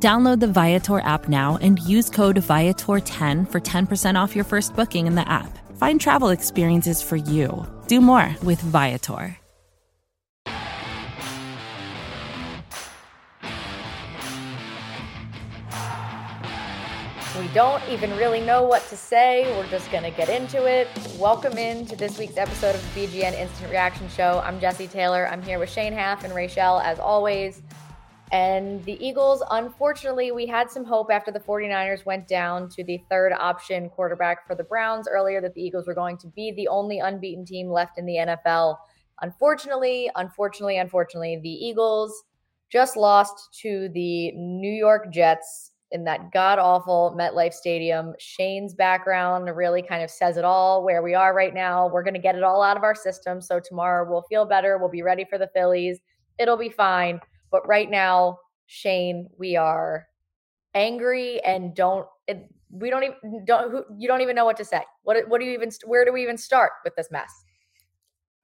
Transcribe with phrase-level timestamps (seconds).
[0.00, 5.08] Download the Viator app now and use code Viator10 for 10% off your first booking
[5.08, 5.58] in the app.
[5.76, 7.66] Find travel experiences for you.
[7.88, 9.36] Do more with Viator.
[17.40, 19.52] We don't even really know what to say.
[19.56, 20.88] We're just going to get into it.
[21.18, 24.42] Welcome in to this week's episode of the BGN Instant Reaction Show.
[24.44, 25.26] I'm Jesse Taylor.
[25.28, 27.62] I'm here with Shane Haff and Rachel, as always.
[28.30, 33.02] And the Eagles, unfortunately, we had some hope after the 49ers went down to the
[33.10, 36.68] third option quarterback for the Browns earlier that the Eagles were going to be the
[36.68, 38.76] only unbeaten team left in the NFL.
[39.22, 42.24] Unfortunately, unfortunately, unfortunately, the Eagles
[42.70, 48.12] just lost to the New York Jets in that god awful MetLife Stadium.
[48.18, 51.88] Shane's background really kind of says it all where we are right now.
[51.88, 53.40] We're going to get it all out of our system.
[53.40, 54.76] So tomorrow we'll feel better.
[54.76, 55.98] We'll be ready for the Phillies.
[56.38, 57.20] It'll be fine.
[57.50, 60.06] But right now, Shane, we are
[60.74, 64.64] angry and don't, it, we don't even, don't, who, you don't even know what to
[64.64, 64.82] say.
[65.02, 67.32] What, what do you even, where do we even start with this mess?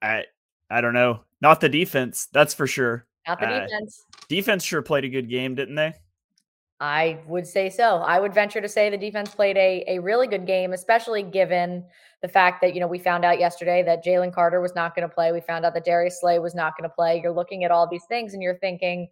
[0.01, 0.23] I,
[0.69, 1.21] I don't know.
[1.41, 2.27] Not the defense.
[2.33, 3.07] That's for sure.
[3.27, 4.03] Not the uh, defense.
[4.27, 5.93] Defense sure played a good game, didn't they?
[6.79, 7.97] I would say so.
[7.97, 11.85] I would venture to say the defense played a, a really good game, especially given
[12.21, 15.07] the fact that, you know, we found out yesterday that Jalen Carter was not going
[15.07, 15.31] to play.
[15.31, 17.21] We found out that Darius Slay was not going to play.
[17.21, 19.07] You're looking at all these things and you're thinking,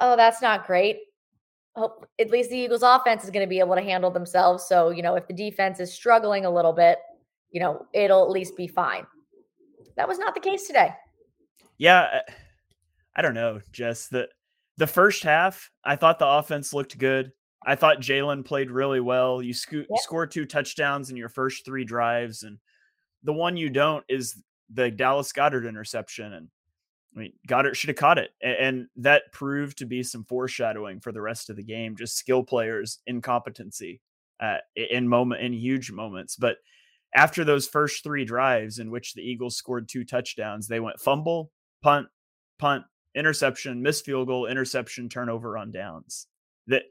[0.00, 0.98] oh, that's not great.
[1.74, 4.64] Hope at least the Eagles offense is going to be able to handle themselves.
[4.68, 6.98] So, you know, if the defense is struggling a little bit,
[7.50, 9.06] you know, it'll at least be fine.
[9.96, 10.90] That was not the case today.
[11.78, 12.20] Yeah.
[13.16, 13.60] I don't know.
[13.72, 14.28] Just that
[14.76, 17.32] the first half, I thought the offense looked good.
[17.64, 19.42] I thought Jalen played really well.
[19.42, 19.98] You sco- yep.
[19.98, 22.58] scored two touchdowns in your first three drives, and
[23.24, 24.40] the one you don't is
[24.72, 26.32] the Dallas Goedert interception.
[26.32, 26.48] And
[27.16, 31.00] I mean, Goedert should have caught it, and, and that proved to be some foreshadowing
[31.00, 31.96] for the rest of the game.
[31.96, 34.00] Just skill players' incompetency
[34.38, 36.58] uh, in moment in huge moments, but
[37.14, 41.50] after those first three drives in which the Eagles scored two touchdowns, they went fumble,
[41.82, 42.08] punt,
[42.58, 42.84] punt,
[43.16, 46.26] interception, missed field goal, interception, turnover on downs.
[46.68, 46.82] That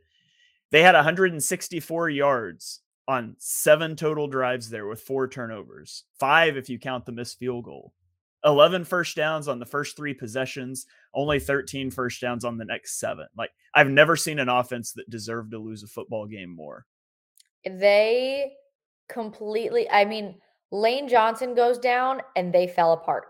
[0.72, 6.80] they had 164 yards on seven total drives there with four turnovers, five if you
[6.80, 7.94] count the missed field goal.
[8.44, 13.00] 11 first downs on the first three possessions, only 13 first downs on the next
[13.00, 13.26] seven.
[13.36, 16.86] Like, I've never seen an offense that deserved to lose a football game more.
[17.66, 18.54] They
[19.10, 20.36] completely, I mean,
[20.72, 23.26] Lane Johnson goes down and they fell apart.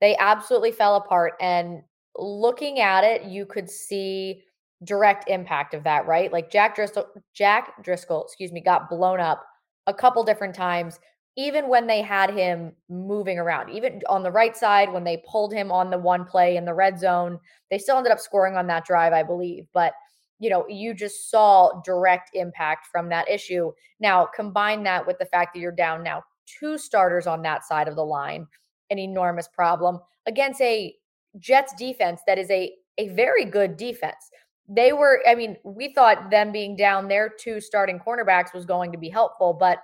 [0.00, 1.34] They absolutely fell apart.
[1.40, 1.82] And
[2.16, 4.42] looking at it, you could see
[4.84, 6.32] direct impact of that, right?
[6.32, 9.44] Like Jack Driscoll, Jack Driscoll, excuse me, got blown up
[9.86, 10.98] a couple different times,
[11.36, 15.52] even when they had him moving around, even on the right side, when they pulled
[15.52, 17.38] him on the one play in the red zone,
[17.70, 19.66] they still ended up scoring on that drive, I believe.
[19.72, 19.94] But
[20.38, 23.70] you know, you just saw direct impact from that issue.
[24.00, 27.86] Now, combine that with the fact that you're down now two starters on that side
[27.86, 28.48] of the line,
[28.90, 30.94] an enormous problem against a
[31.38, 34.30] Jets defense that is a a very good defense.
[34.68, 38.92] They were, I mean, we thought them being down their two starting cornerbacks was going
[38.92, 39.78] to be helpful, but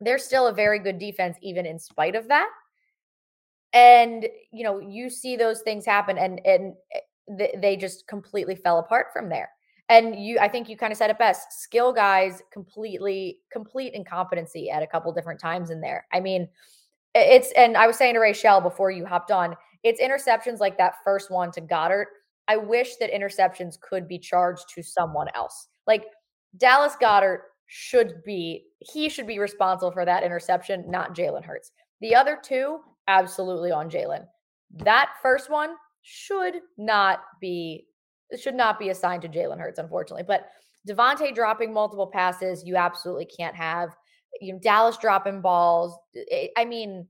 [0.00, 2.48] they're still a very good defense, even in spite of that.
[3.72, 6.74] And you know, you see those things happen, and and
[7.38, 9.50] eh, they just completely fell apart from there.
[9.88, 11.60] And you, I think you kind of said it best.
[11.62, 16.06] Skill guys completely complete incompetency at a couple different times in there.
[16.12, 16.48] I mean,
[17.14, 20.94] it's and I was saying to Rachel before you hopped on, it's interceptions like that
[21.04, 22.06] first one to Goedert.
[22.48, 25.68] I wish that interceptions could be charged to someone else.
[25.86, 26.04] Like
[26.56, 31.70] Dallas Goedert should be, he should be responsible for that interception, not Jalen Hurts.
[32.00, 34.26] The other two, absolutely on Jalen.
[34.84, 37.86] That first one should not be
[38.38, 40.22] should not be assigned to Jalen Hurts, unfortunately.
[40.26, 40.46] But
[40.88, 43.90] Devonta dropping multiple passes, you absolutely can't have.
[44.40, 45.96] You know, Dallas dropping balls.
[46.56, 47.06] I mean,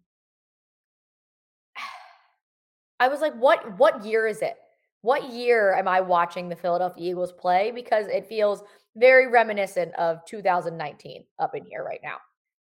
[3.00, 4.56] I was like, what what year is it?
[5.02, 7.72] What year am I watching the Philadelphia Eagles play?
[7.74, 8.62] Because it feels
[8.96, 12.16] very reminiscent of 2019 up in here right now.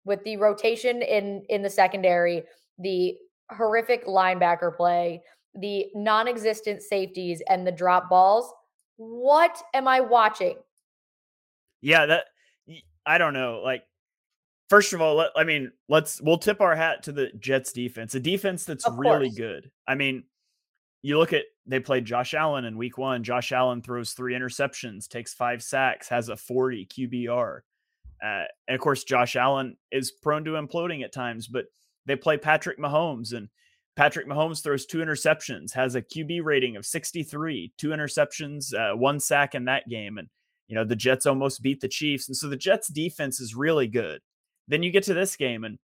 [0.05, 2.45] With the rotation in in the secondary,
[2.79, 3.17] the
[3.51, 5.23] horrific linebacker play,
[5.55, 8.53] the non-existent safeties and the drop balls.
[8.97, 10.57] What am I watching?
[11.81, 12.25] Yeah, that
[13.07, 13.63] I don't know.
[13.65, 13.85] Like
[14.69, 18.15] First of all, let, I mean, let's we'll tip our hat to the Jets defense,
[18.15, 19.37] a defense that's Of really course.
[19.39, 19.71] good.
[19.87, 20.25] I mean,
[21.03, 23.23] you look at they played Josh Allen in week one.
[23.23, 27.61] Josh Allen throws three interceptions, takes five sacks, has a 40 QBR.
[28.25, 31.67] Uh, and of course, Josh Allen is prone to imploding at times, but
[32.07, 33.49] they play Patrick Mahomes, and
[33.95, 39.21] Patrick Mahomes throws two interceptions, has a QB rating of 63, two interceptions, uh, one
[39.21, 40.19] sack in that game.
[40.19, 40.29] And,
[40.69, 42.29] you know, the Jets almost beat the Chiefs.
[42.29, 44.21] And so the Jets defense is really good.
[44.69, 45.79] Then you get to this game, and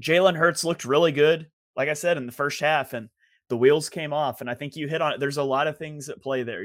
[0.00, 3.08] Jalen Hurts looked really good, like I said, in the first half, and
[3.48, 4.40] the wheels came off.
[4.40, 5.20] And I think you hit on it.
[5.20, 6.64] There's a lot of things at play there.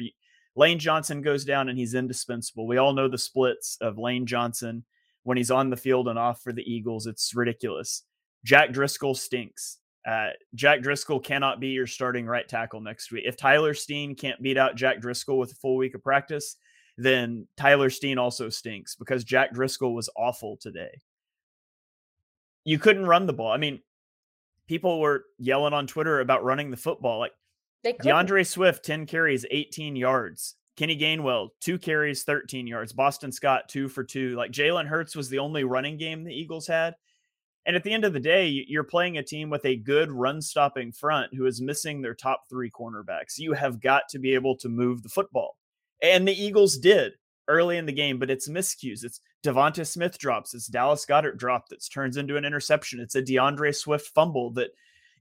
[0.55, 2.65] Lane Johnson goes down and he's indispensable.
[2.65, 4.85] We all know the splits of Lane Johnson
[5.23, 7.05] when he's on the field and off for the Eagles.
[7.05, 8.03] It's ridiculous.
[8.43, 9.77] Jack Driscoll stinks.
[10.07, 13.23] Uh, Jack Driscoll cannot be your starting right tackle next week.
[13.27, 16.55] If Tyler Steen can't beat out Jack Driscoll with a full week of practice,
[16.97, 21.01] then Tyler Steen also stinks because Jack Driscoll was awful today.
[22.67, 23.49] You couldn't run the ball.
[23.49, 23.79] I mean,
[24.67, 27.17] people were yelling on Twitter about running the football.
[27.17, 27.31] Like
[27.81, 28.13] They couldn't.
[28.13, 30.55] D'Andre Swift, 10 carries, 18 yards.
[30.75, 32.91] Kenny Gainwell, two carries, 13 yards.
[32.91, 34.35] Boston Scott, two for two.
[34.35, 36.95] Like Jalen Hurts was the only running game the Eagles had.
[37.65, 40.41] And at the end of the day, you're playing a team with a good run
[40.41, 43.37] stopping front who is missing their top three cornerbacks.
[43.37, 45.55] You have got to be able to move the football.
[46.03, 47.13] And the Eagles did
[47.47, 49.05] early in the game, but it's miscues.
[49.05, 50.53] It's Devonta Smith drops.
[50.53, 52.99] It's Dallas Goedert drop that turns into an interception.
[52.99, 54.71] It's a D'Andre Swift fumble that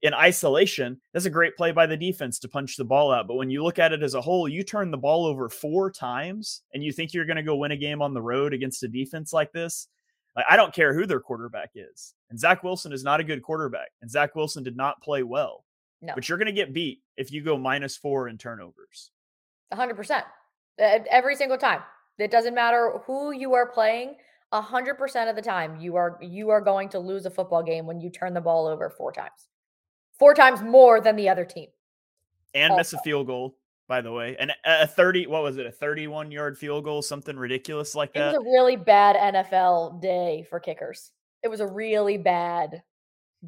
[0.02, 3.26] in isolation, that's a great play by the defense to punch the ball out.
[3.26, 5.90] But when you look at it as a whole, you turn the ball over four
[5.90, 8.82] times and you think you're going to go win a game on the road against
[8.82, 9.88] a defense like this.
[10.34, 12.14] Like, I don't care who their quarterback is.
[12.28, 13.88] And Zach Wilson is not a good quarterback.
[14.02, 15.64] And Zach Wilson did not play well.
[16.02, 16.12] No.
[16.14, 19.10] But you're going to get beat if you go minus four in turnovers.
[19.72, 20.10] 100%.
[20.10, 20.22] Uh,
[21.10, 21.80] Every single time.
[22.18, 24.16] It doesn't matter who you are playing.
[24.52, 27.84] A 100% of the time you are you are going to lose a football game
[27.84, 29.48] when you turn the ball over four times.
[30.18, 31.68] Four times more than the other team.
[32.54, 32.76] And Oh.
[32.76, 33.56] miss a field goal,
[33.88, 34.36] by the way.
[34.38, 38.12] And a a 30, what was it, a 31 yard field goal, something ridiculous like
[38.14, 41.10] that It was a really bad NFL day for kickers.
[41.42, 42.82] It was a really bad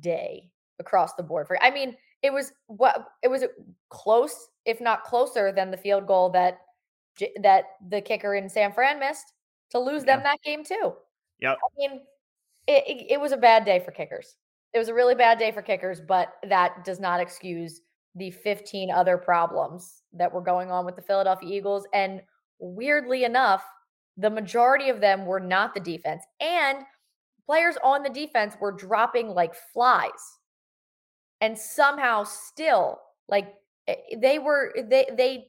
[0.01, 3.45] day across the board for I mean, it was what it was
[3.89, 6.59] close, if not closer than the field goal that
[7.19, 9.33] J- that the kicker in San Fran missed
[9.71, 10.95] to lose them that game too.
[11.41, 12.01] Yeah, I mean,
[12.67, 14.37] it, it, it was a bad day for kickers.
[14.75, 17.81] It was a really bad day for kickers, but that does not excuse
[18.15, 21.87] the 15 other problems that were going on with the Philadelphia Eagles.
[21.95, 22.21] And
[22.59, 23.63] weirdly enough,
[24.17, 26.25] the majority of them were not the defense.
[26.41, 26.81] And
[27.47, 30.11] players on the defense were dropping like flies.
[31.41, 32.99] And somehow still,
[33.29, 33.55] like
[33.87, 35.47] eh, they were, they, they,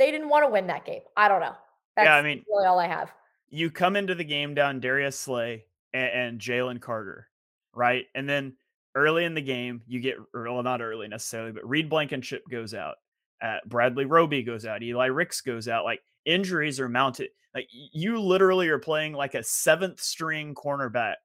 [0.00, 1.02] they didn't want to win that game.
[1.16, 1.54] I don't know.
[1.94, 3.12] That's Yeah, I mean, really all I have.
[3.50, 7.28] you come into the game down Darius Slay and, and Jalen Carter,
[7.74, 8.06] right?
[8.14, 8.56] And then
[8.94, 12.96] early in the game, you get well, not early necessarily, but Reed Blankenship goes out,
[13.42, 15.84] uh, Bradley Roby goes out, Eli Ricks goes out.
[15.84, 17.28] Like injuries are mounted.
[17.54, 21.16] Like you literally are playing like a seventh string cornerback,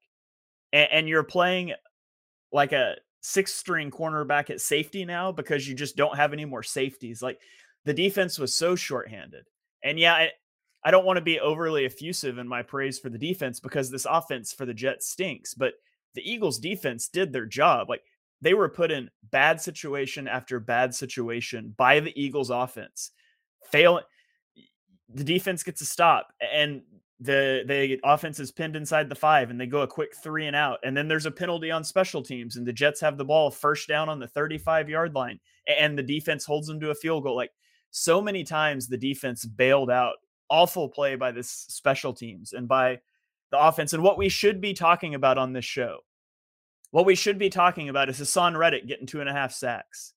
[0.72, 1.72] and, and you're playing
[2.52, 6.62] like a sixth string cornerback at safety now because you just don't have any more
[6.62, 7.22] safeties.
[7.22, 7.40] Like
[7.86, 9.46] the defense was so shorthanded.
[9.82, 10.30] And yeah, I,
[10.84, 14.06] I don't want to be overly effusive in my praise for the defense because this
[14.08, 15.74] offense for the Jets stinks, but
[16.14, 17.88] the Eagles defense did their job.
[17.88, 18.02] Like
[18.40, 23.12] they were put in bad situation after bad situation by the Eagles offense.
[23.70, 24.00] Fail
[25.08, 26.82] the defense gets a stop and
[27.20, 30.56] the the offense is pinned inside the five and they go a quick three and
[30.56, 33.50] out and then there's a penalty on special teams and the jets have the ball
[33.50, 35.38] first down on the 35 yard line
[35.78, 37.52] and the defense holds them to a field goal like
[37.96, 40.16] so many times the defense bailed out
[40.50, 43.00] awful play by this special teams and by
[43.50, 45.98] the offense and what we should be talking about on this show
[46.90, 50.12] what we should be talking about is hassan reddick getting two and a half sacks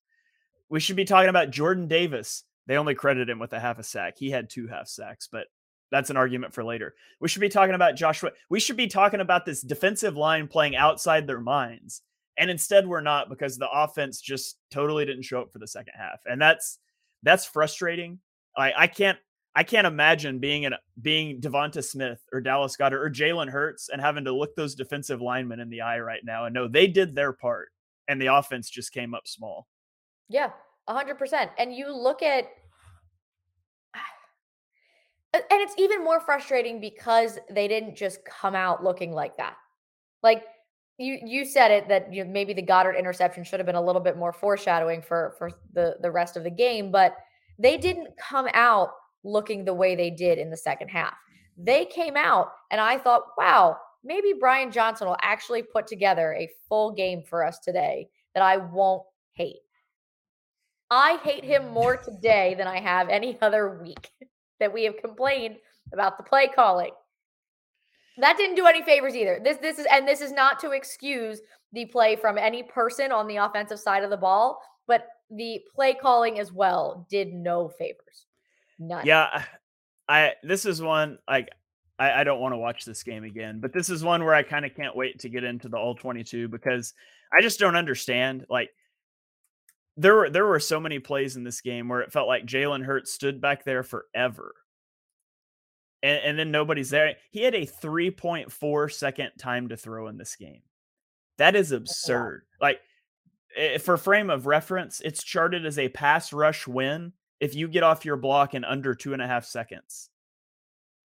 [0.69, 3.83] we should be talking about jordan davis they only credit him with a half a
[3.83, 5.48] sack he had two half sacks but
[5.91, 6.93] that's an argument for later.
[7.19, 8.33] We should be talking about Josh Sweat.
[8.50, 12.03] We should be talking about this defensive line playing outside their minds.
[12.38, 15.93] And instead we're not because the offense just totally didn't show up for the second
[15.98, 16.19] half.
[16.25, 16.77] And that's
[17.23, 18.19] that's frustrating.
[18.57, 19.17] I I can't
[19.55, 24.01] I can't imagine being in being Devonta Smith or Dallas Goedert or Jalen Hurts and
[24.01, 27.15] having to look those defensive linemen in the eye right now and know they did
[27.15, 27.69] their part
[28.07, 29.67] and the offense just came up small.
[30.29, 30.51] Yeah,
[30.88, 31.49] 100%.
[31.57, 32.45] And you look at
[35.33, 39.55] and it's even more frustrating because they didn't just come out looking like that.
[40.21, 40.45] Like
[41.00, 43.82] you you said it that you know, maybe the Goedert interception should have been a
[43.82, 47.15] little bit more foreshadowing for for the the rest of the game, but
[47.58, 48.91] they didn't come out
[49.24, 51.15] looking the way they did in the second half.
[51.58, 56.50] They came out and I thought, wow, maybe Brian Johnson will actually put together a
[56.68, 59.03] full game for us today that I won't
[59.34, 59.58] hate.
[60.91, 64.10] I hate him more today than I have any other week
[64.60, 65.58] that we have complained
[65.94, 66.91] about the play calling.
[68.19, 69.39] That didn't do any favors either.
[69.43, 71.41] This this is and this is not to excuse
[71.73, 75.93] the play from any person on the offensive side of the ball, but the play
[75.93, 78.25] calling as well did no favors.
[78.79, 79.05] None.
[79.05, 79.43] Yeah,
[80.07, 81.49] I this is one like
[81.99, 84.43] I, I don't want to watch this game again, but this is one where I
[84.43, 86.93] kind of can't wait to get into the all 22 because
[87.38, 88.45] I just don't understand.
[88.49, 88.69] Like
[89.97, 92.85] there were there were so many plays in this game where it felt like Jalen
[92.85, 94.55] Hurts stood back there forever.
[96.01, 97.15] And, and then nobody's there.
[97.32, 100.62] He had a 3.4 second time to throw in this game.
[101.38, 102.44] That is absurd.
[102.62, 102.79] Like
[103.56, 107.84] eh, for frame of reference, it's charted as a pass rush win if you get
[107.84, 110.10] off your block in under two and a half seconds.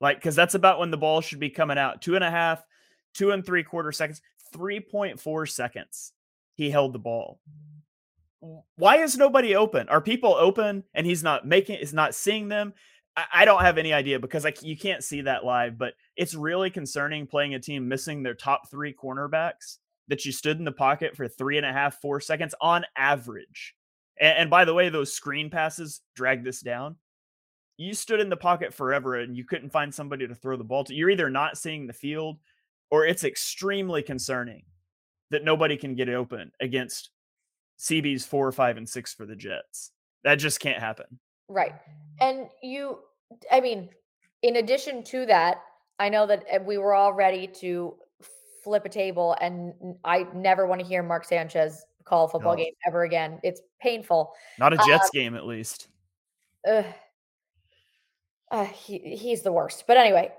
[0.01, 2.03] Like, because that's about when the ball should be coming out.
[2.03, 2.65] Two and a half,
[3.15, 4.21] two and three quarter seconds,
[4.55, 6.13] 3.4 seconds.
[6.55, 7.41] He held the ball.
[8.77, 9.89] Why is nobody open?
[9.89, 12.75] Are people open and he's not making, is not seeing them?
[13.17, 16.35] I, I don't have any idea because like you can't see that live, but it's
[16.35, 19.79] really concerning playing a team missing their top three cornerbacks
[20.09, 23.75] that you stood in the pocket for three and a half, four seconds on average.
[24.21, 26.97] And, and by the way, those screen passes drag this down.
[27.77, 30.85] You stood in the pocket forever and you couldn't find somebody to throw the ball
[30.85, 30.95] to.
[30.95, 32.39] You're either not seeing the field
[32.91, 34.63] or it's extremely concerning
[35.31, 37.11] that nobody can get open against
[37.81, 39.91] CB's four, five, and six for the Jets.
[40.23, 41.19] That just can't happen.
[41.49, 41.75] Right.
[42.21, 42.99] And you,
[43.51, 43.91] I mean,
[44.43, 45.63] in addition to that,
[45.99, 47.95] I know that eh, we were all ready to
[48.63, 49.75] flip a table, and
[50.05, 52.65] I never want to hear Mark Sanchez call a football no.
[52.65, 53.39] game ever again.
[53.43, 54.33] It's painful.
[54.59, 55.89] Not a Jets uh, game, at least.
[56.67, 56.83] Uh,
[58.51, 59.85] uh, he, he's the worst.
[59.87, 60.33] But anyway,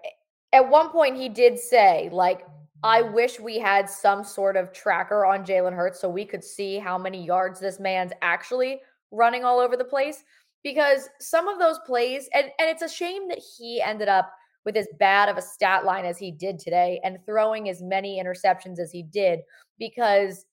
[0.53, 2.45] at one point he did say, like,
[2.83, 6.77] I wish we had some sort of tracker on Jalen Hurts so we could see
[6.77, 8.81] how many yards this man's actually
[9.11, 10.23] running all over the place.
[10.65, 14.33] Because some of those plays, and, and it's a shame that he ended up
[14.65, 18.19] with as bad of a stat line as he did today and throwing as many
[18.19, 19.41] interceptions as he did,
[19.77, 20.45] because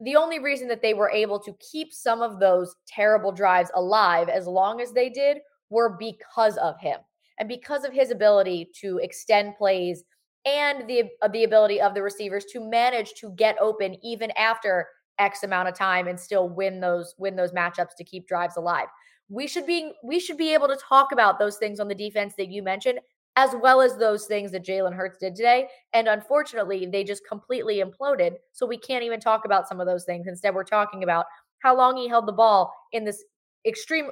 [0.00, 4.28] the only reason that they were able to keep some of those terrible drives alive
[4.28, 6.98] as long as they did were because of him
[7.38, 10.02] and because of his ability to extend plays
[10.46, 14.88] and the uh, the ability of the receivers to manage to get open even after
[15.18, 18.88] x amount of time and still win those win those matchups to keep drives alive.
[19.30, 22.34] We should be we should be able to talk about those things on the defense
[22.36, 23.00] that you mentioned
[23.36, 25.68] as well as those things that Jalen Hurts did today.
[25.92, 28.34] And unfortunately, they just completely imploded.
[28.52, 30.26] So we can't even talk about some of those things.
[30.26, 31.26] Instead, we're talking about
[31.60, 33.24] how long he held the ball in this
[33.66, 34.10] extreme.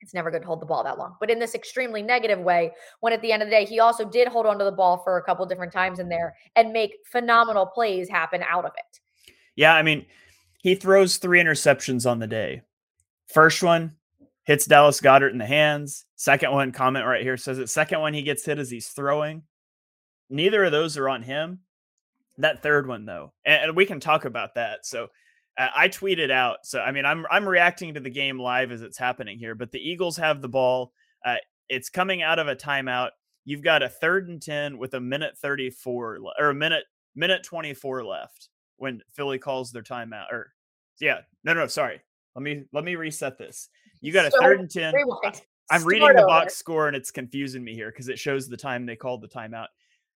[0.00, 2.70] It's never good to hold the ball that long, but in this extremely negative way,
[3.00, 5.16] when at the end of the day, he also did hold onto the ball for
[5.16, 9.00] a couple different times in there and make phenomenal plays happen out of it.
[9.56, 9.74] Yeah.
[9.74, 10.04] I mean,
[10.58, 12.62] he throws three interceptions on the day.
[13.26, 13.96] First one,
[14.46, 16.06] hits Dallas Goedert in the hands.
[16.14, 17.68] Second one, comment right here says it.
[17.68, 19.42] Second one, he gets hit as he's throwing.
[20.30, 21.60] Neither of those are on him.
[22.38, 24.84] That third one, though, and, and we can talk about that.
[24.84, 25.08] So
[25.58, 26.58] uh, I tweeted out.
[26.64, 29.54] So I mean, I'm I'm reacting to the game live as it's happening here.
[29.54, 30.92] But the Eagles have the ball.
[31.24, 31.36] Uh,
[31.68, 33.10] it's coming out of a timeout.
[33.44, 36.84] You've got a third and ten with a minute thirty four or a minute
[37.14, 40.30] minute twenty four left when Philly calls their timeout.
[40.30, 40.52] Or
[41.00, 42.02] yeah, no, no, sorry.
[42.34, 43.70] Let me let me reset this.
[44.06, 44.94] You got a so, third and ten.
[44.94, 46.28] I'm Start reading the over.
[46.28, 49.26] box score and it's confusing me here because it shows the time they called the
[49.26, 49.66] timeout.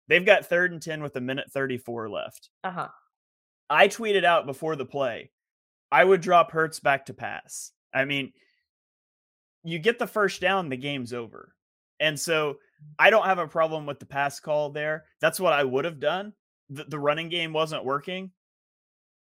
[0.06, 2.50] They've got third and ten with a minute 34 left.
[2.62, 2.86] Uh-huh.
[3.68, 5.32] I tweeted out before the play,
[5.90, 7.72] I would drop Hurts back to pass.
[7.92, 8.32] I mean,
[9.64, 11.52] you get the first down, the game's over.
[11.98, 12.58] And so
[12.96, 15.06] I don't have a problem with the pass call there.
[15.20, 16.32] That's what I would have done.
[16.68, 18.30] The, the running game wasn't working.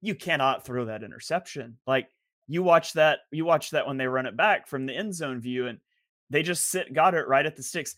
[0.01, 1.79] You cannot throw that interception.
[1.87, 2.09] Like
[2.49, 5.41] you watch that you watch that when they run it back from the end zone
[5.41, 5.79] view and
[6.31, 7.97] they just sit Goedert right at the sticks.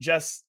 [0.00, 0.44] Just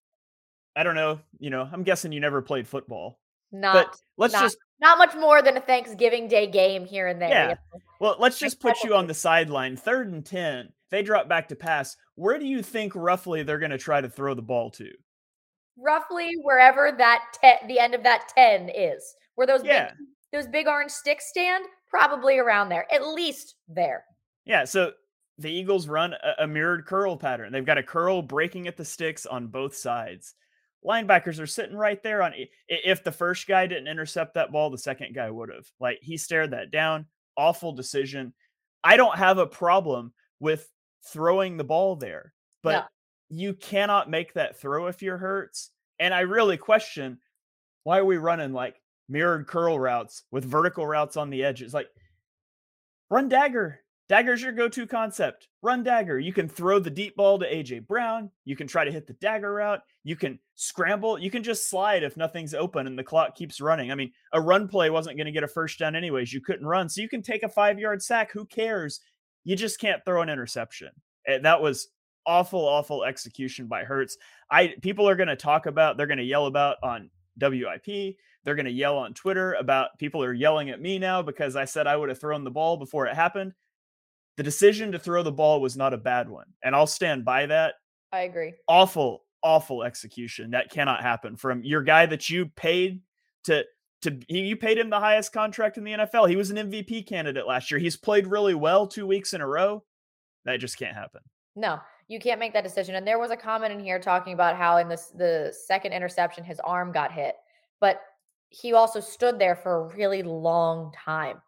[0.75, 3.20] I don't know, you know, I'm guessing you never played football.
[3.51, 7.22] Not but let's not, just not much more than a Thanksgiving Day game here and
[7.22, 7.29] there.
[7.29, 7.55] Yeah.
[8.00, 9.77] Well, let's just put you on the sideline.
[9.77, 10.70] Third and 10.
[10.89, 11.96] They drop back to pass.
[12.15, 14.89] Where do you think roughly they're going to try to throw the ball to?
[15.77, 19.15] Roughly wherever that te- the end of that 10 is.
[19.36, 19.89] Where those yeah.
[19.89, 19.98] big
[20.34, 24.04] those big orange sticks stand, probably around there, at least there.
[24.46, 24.66] Yeah.
[24.66, 24.92] So
[25.38, 27.52] the Eagles run a, a, mirrored curl pattern.
[27.54, 30.34] They've got a curl breaking at the sticks on both sides.
[30.86, 32.34] Linebackers are sitting right there on
[32.68, 35.66] if the first guy didn't intercept that ball, the second guy would have.
[35.80, 37.06] Like he stared that down.
[37.38, 38.34] Awful decision.
[38.84, 40.70] I don't have a problem with
[41.08, 42.88] throwing the ball there, but
[43.30, 45.70] you cannot make that throw if you're Hurts.
[46.00, 47.20] And I really question
[47.84, 48.75] Why are we running like
[49.10, 51.74] mirrored curl routes with vertical routes on the edges?
[51.74, 51.88] Like,
[53.10, 53.80] run dagger.
[54.10, 55.48] Dagger's your go-to concept.
[55.62, 56.20] Run dagger.
[56.20, 58.30] You can throw the deep ball to AJ Brown.
[58.44, 59.82] You can try to hit the dagger route.
[60.04, 61.18] You can scramble.
[61.18, 63.92] You can just slide if nothing's open and the clock keeps running.
[63.92, 66.34] I mean, a run play wasn't going to get a first down anyways.
[66.34, 66.90] You couldn't run.
[66.90, 68.32] So you can take a 5-yard sack.
[68.34, 69.00] Who cares?
[69.46, 70.90] You just can't throw an interception.
[71.26, 71.88] Eh, that was
[72.26, 74.18] awful awful execution by Hurts.
[74.50, 78.18] I people are going to talk about, they're going to yell about on WIP.
[78.44, 81.66] They're going to yell on Twitter about people are yelling at me now because I
[81.66, 83.54] said I would have thrown the ball before it happened
[84.38, 86.48] the decision to throw the ball was not a bad one.
[86.64, 87.76] And I'll stand by that.
[88.12, 88.54] I agree.
[88.68, 90.52] Awful, awful execution.
[90.52, 93.02] That cannot happen from your guy that you paid
[93.46, 93.66] to
[94.04, 96.30] to you paid him the highest contract in the NFL.
[96.30, 97.80] He was an MVP candidate last year.
[97.80, 99.84] He's played really well two weeks in a row.
[100.46, 101.22] That just can't happen.
[101.56, 102.96] No, you can't make that decision.
[102.96, 106.44] And there was a comment in here talking about how in this the second interception
[106.44, 107.36] his arm got hit,
[107.80, 108.02] but
[108.54, 111.42] he also stood there for a really long time.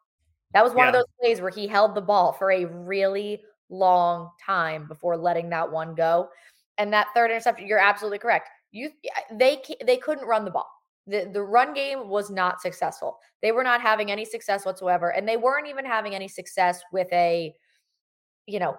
[0.54, 0.90] That was one yeah.
[0.90, 5.50] of those plays where he held the ball for a really long time before letting
[5.50, 6.30] that one go.
[6.78, 8.50] And that third interception, you're absolutely correct.
[8.72, 8.90] You
[9.32, 10.70] they they couldn't run the ball.
[11.08, 13.20] The the run game was not successful.
[13.42, 17.08] They were not having any success whatsoever and they weren't even having any success with
[17.14, 17.54] a
[18.48, 18.78] you know,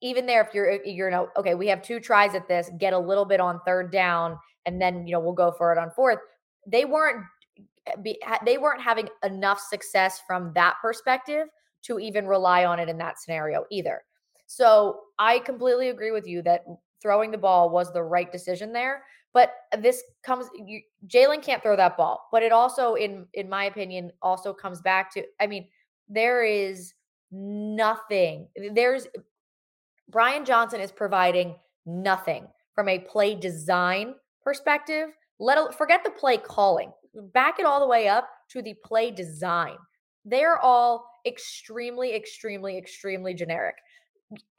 [0.00, 2.92] even there if you're you're you know, okay, we have two tries at this, get
[2.92, 5.90] a little bit on third down and then, you know, we'll go for it on
[5.92, 6.18] fourth.
[6.66, 7.24] They weren't
[8.02, 11.48] be, they weren't having enough success from that perspective
[11.82, 14.02] to even rely on it in that scenario either.
[14.46, 16.64] So I completely agree with you that
[17.00, 19.04] throwing the ball was the right decision there.
[19.34, 20.46] But this comes,
[21.06, 22.28] Jalen can't throw that ball.
[22.32, 25.22] But it also, in in my opinion, also comes back to.
[25.38, 25.68] I mean,
[26.08, 26.94] there is
[27.30, 28.48] nothing.
[28.72, 29.06] There's
[30.08, 31.54] Brian Johnson is providing
[31.84, 35.10] nothing from a play design perspective.
[35.38, 39.76] Let forget the play calling back it all the way up to the play design.
[40.24, 43.76] They're all extremely, extremely, extremely generic.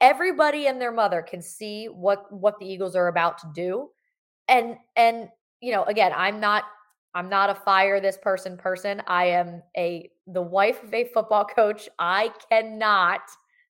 [0.00, 3.88] Everybody and their mother can see what what the Eagles are about to do.
[4.48, 5.28] And and
[5.60, 6.64] you know, again, I'm not
[7.14, 9.02] I'm not a fire this person person.
[9.06, 11.88] I am a the wife of a football coach.
[11.98, 13.20] I cannot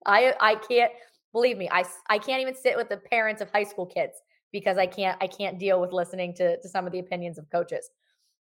[0.06, 0.92] I I can't
[1.32, 1.70] believe me.
[1.72, 4.14] I I can't even sit with the parents of high school kids
[4.52, 7.50] because I can't I can't deal with listening to to some of the opinions of
[7.52, 7.90] coaches.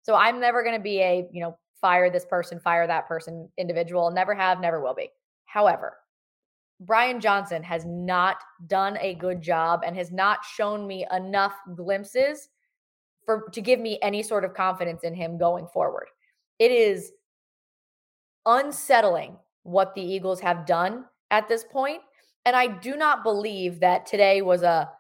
[0.02, 3.48] So I'm never going to be a, you know, fire this person, fire that person
[3.58, 4.10] individual.
[4.10, 5.10] Never have, never will be.
[5.46, 5.96] However,
[6.80, 12.48] Brian Johnson has not done a good job and has not shown me enough glimpses
[13.26, 16.06] for to give me any sort of confidence in him going forward.
[16.58, 17.12] It is
[18.46, 22.00] unsettling what the Eagles have done at this point,
[22.46, 24.90] and I do not believe that today was a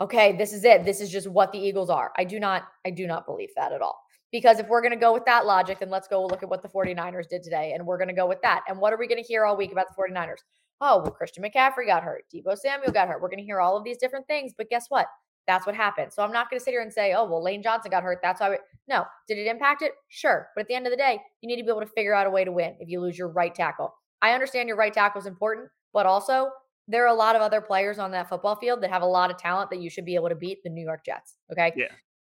[0.00, 0.84] okay, this is it.
[0.84, 2.12] This is just what the Eagles are.
[2.18, 4.01] I do not I do not believe that at all.
[4.32, 6.62] Because if we're going to go with that logic, then let's go look at what
[6.62, 7.74] the 49ers did today.
[7.74, 8.62] And we're going to go with that.
[8.66, 10.38] And what are we going to hear all week about the 49ers?
[10.80, 12.24] Oh, well, Christian McCaffrey got hurt.
[12.34, 13.20] Deebo Samuel got hurt.
[13.20, 14.52] We're going to hear all of these different things.
[14.56, 15.06] But guess what?
[15.46, 16.12] That's what happened.
[16.12, 18.20] So I'm not going to sit here and say, oh, well, Lane Johnson got hurt.
[18.22, 18.50] That's why.
[18.50, 18.56] We...
[18.88, 19.04] No.
[19.28, 19.92] Did it impact it?
[20.08, 20.48] Sure.
[20.54, 22.26] But at the end of the day, you need to be able to figure out
[22.26, 23.94] a way to win if you lose your right tackle.
[24.22, 26.50] I understand your right tackle is important, but also
[26.88, 29.30] there are a lot of other players on that football field that have a lot
[29.30, 31.36] of talent that you should be able to beat the New York Jets.
[31.50, 31.72] Okay.
[31.76, 31.88] Yeah.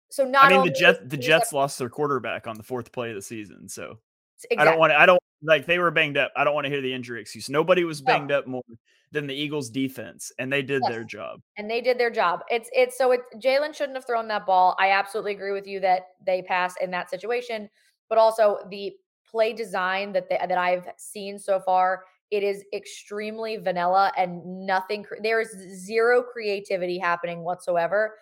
[0.10, 3.10] So not I mean the Jets the Jets lost their quarterback on the fourth play
[3.10, 3.68] of the season.
[3.68, 4.00] So
[4.50, 4.58] exactly.
[4.58, 6.32] I don't want to I don't like they were banged up.
[6.36, 7.50] I don't want to hear the injury excuse.
[7.50, 8.40] Nobody was banged no.
[8.40, 8.64] up more
[9.12, 10.92] than the Eagles defense and they did yes.
[10.92, 11.42] their job.
[11.58, 12.42] And they did their job.
[12.50, 14.76] It's it's so it Jalen shouldn't have thrown that ball.
[14.80, 17.70] I absolutely agree with you that they pass in that situation,
[18.10, 18.94] but also the
[19.30, 25.06] play design that they, that I've seen so far it is extremely vanilla and nothing
[25.22, 28.16] there is zero creativity happening whatsoever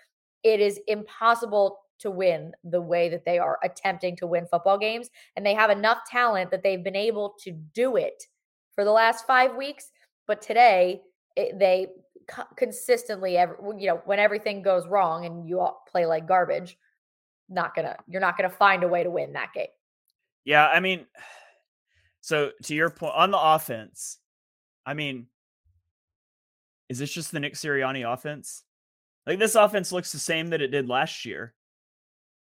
[0.46, 5.10] it is impossible to win the way that they are attempting to win football games.
[5.36, 8.24] And they have enough talent that they've been able to do it
[8.76, 9.92] for the last five weeks.
[10.28, 11.02] But today,
[11.36, 11.88] it, they
[12.56, 16.78] consistently, every, you know, when everything goes wrong and you all play like garbage,
[17.50, 19.68] not gonna, you're not gonna find a way to win that game.
[20.44, 21.08] Yeah, I mean,
[22.22, 24.20] so to your point on the offense,
[24.86, 25.26] I mean,
[26.88, 28.64] is this just the Nick Sirianni offense?
[29.26, 31.54] Like this offense looks the same that it did last year.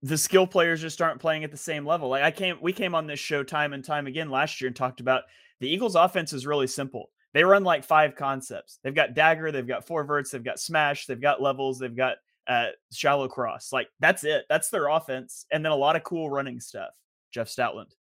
[0.03, 2.09] The skill players just aren't playing at the same level.
[2.09, 4.77] Like I came, we came on this show time and time again last year and
[4.77, 5.23] talked about
[5.61, 7.11] the Eagles' offense is really simple.
[7.33, 8.79] They run like five concepts.
[8.83, 12.17] They've got dagger, they've got four verts, they've got smash, they've got levels, they've got
[12.47, 13.73] uh, shallow cross.
[13.73, 14.45] Like that's it.
[14.49, 16.91] That's their offense, and then a lot of cool running stuff.
[17.33, 17.93] Jeff Stoutland.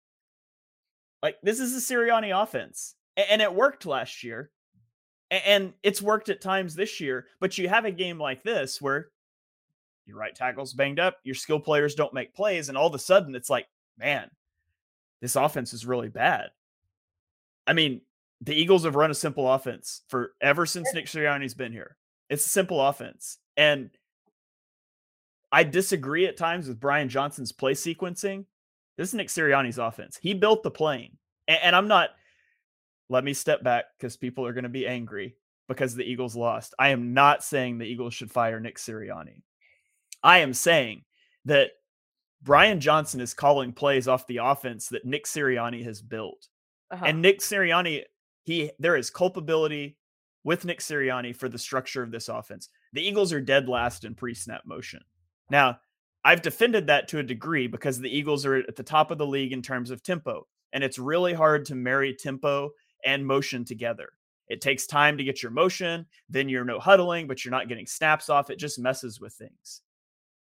[1.22, 4.50] Like this is a Sirianni offense, and it worked last year
[5.44, 9.09] and it's worked at times this year but you have a game like this where
[10.07, 12.99] your right tackle's banged up, your skill players don't make plays, and all of a
[12.99, 13.66] sudden it's like,
[13.99, 14.31] man,
[15.20, 16.51] this offense is really bad.
[17.66, 18.03] I mean,
[18.40, 21.97] the Eagles have run a simple offense for ever since Nick Sirianni's been here.
[22.29, 23.38] It's a simple offense.
[23.57, 23.90] And
[25.51, 28.44] I disagree at times with Brian Johnson's play sequencing.
[28.99, 30.18] This is Nick Sirianni's offense.
[30.20, 31.16] He built the plane.
[31.49, 32.11] And, and I'm not,
[33.09, 35.37] let me step back because people are going to be angry
[35.69, 36.75] because the Eagles lost.
[36.79, 39.43] I am not saying the Eagles should fire Nick Sirianni.
[40.23, 41.05] I am saying
[41.45, 41.71] that
[42.43, 46.49] Brian Johnson is calling plays off the offense that Nick Sirianni has built.
[46.90, 47.05] Uh-huh.
[47.07, 48.03] And Nick Sirianni,
[48.45, 49.97] he there is culpability
[50.45, 52.69] with Nick Sirianni for the structure of this offense.
[52.93, 55.01] The Eagles are dead last in pre-snap motion.
[55.51, 55.79] Now,
[56.23, 59.27] I've defended that to a degree because the Eagles are at the top of the
[59.27, 62.71] league in terms of tempo, and it's really hard to marry tempo
[63.05, 64.11] and motion together.
[64.49, 67.87] It takes time to get your motion, then you're no huddling, but you're not getting
[67.87, 68.51] snaps off.
[68.51, 69.81] It just messes with things.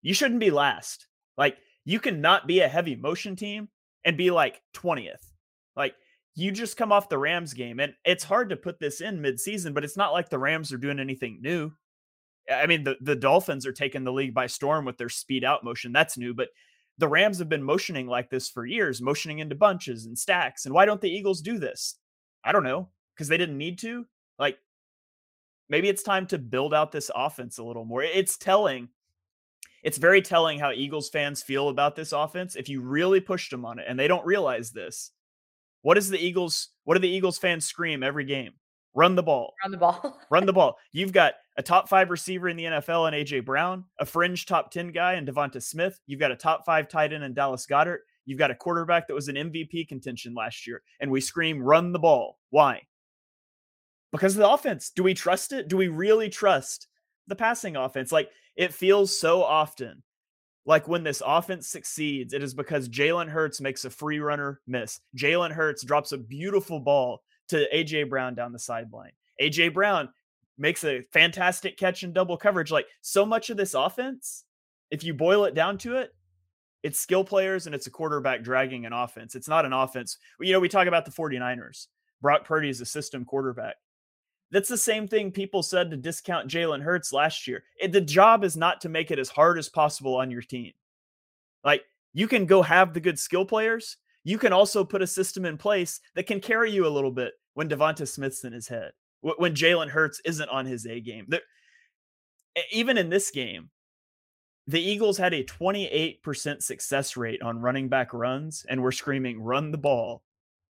[0.02, 1.08] You shouldn't be last.
[1.38, 3.68] Like, you cannot be a heavy motion team
[4.06, 5.26] and be like 20th.
[5.76, 5.96] Like,
[6.36, 9.74] you just come off the Rams game, and it's hard to put this in midseason,
[9.74, 11.72] but it's not like the Rams are doing anything new.
[12.50, 15.64] I mean, the, the Dolphins are taking the league by storm with their speed out
[15.64, 15.92] motion.
[15.92, 16.50] That's new, but
[16.98, 20.66] the Rams have been motioning like this for years, motioning into bunches and stacks.
[20.66, 21.96] And why don't the Eagles do this?
[22.44, 24.06] I don't know, because they didn't need to.
[24.38, 24.58] Like,
[25.70, 28.04] maybe it's time to build out this offense a little more.
[28.04, 28.90] It's telling.
[29.84, 33.64] It's very telling how Eagles fans feel about this offense if you really pushed them
[33.66, 35.12] on it and they don't realize this.
[35.82, 36.70] What is the Eagles?
[36.84, 38.52] What do the Eagles fans scream every game?
[38.94, 39.54] Run the ball.
[39.64, 40.20] Run the ball.
[40.30, 40.78] Run the ball.
[40.92, 44.72] You've got a top five receiver in the NFL and AJ Brown, a fringe top
[44.72, 46.00] 10 guy and Devonta Smith.
[46.08, 48.00] You've got a top five tight end in Dallas Goedert.
[48.30, 50.84] You've got a quarterback that was an MVP contention last year.
[51.00, 52.38] And we scream, run the ball.
[52.52, 52.84] Why?
[54.12, 54.92] Because of the offense.
[54.92, 55.68] Do we trust it?
[55.68, 56.88] Do we really trust
[57.26, 58.12] the passing offense?
[58.12, 60.04] Like it feels so often
[60.64, 65.00] like when this offense succeeds, it is because Jalen Hurts makes a free runner miss.
[65.18, 69.14] Jalen Hurts drops a beautiful ball to AJ Brown down the sideline.
[69.42, 70.10] AJ Brown
[70.60, 72.70] makes a fantastic catch in double coverage.
[72.70, 74.44] Like so much of this offense,
[74.92, 76.14] if you boil it down to it,
[76.84, 79.36] it's skill players and it's a quarterback dragging an offense.
[79.36, 80.18] It's not an offense.
[80.40, 81.88] You know, we talk about the 49ers.
[82.22, 83.76] Brock Purdy is a system quarterback.
[84.52, 87.64] That's the same thing people said to discount Jalen Hurts last year.
[87.80, 90.74] It, the job is not to make it as hard as possible on your team.
[91.64, 93.98] Like you can go have the good skill players.
[94.24, 97.34] You can also put a system in place that can carry you a little bit
[97.54, 101.26] when Devonta Smith's in his head, when Jalen Hurts isn't on his A game.
[101.28, 101.42] There,
[102.72, 103.70] even in this game,
[104.70, 109.72] the Eagles had a 28% success rate on running back runs, and we're screaming, run
[109.72, 110.22] the ball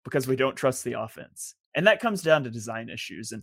[0.04, 1.54] because we don't trust the offense.
[1.74, 3.32] And that comes down to design issues.
[3.32, 3.42] And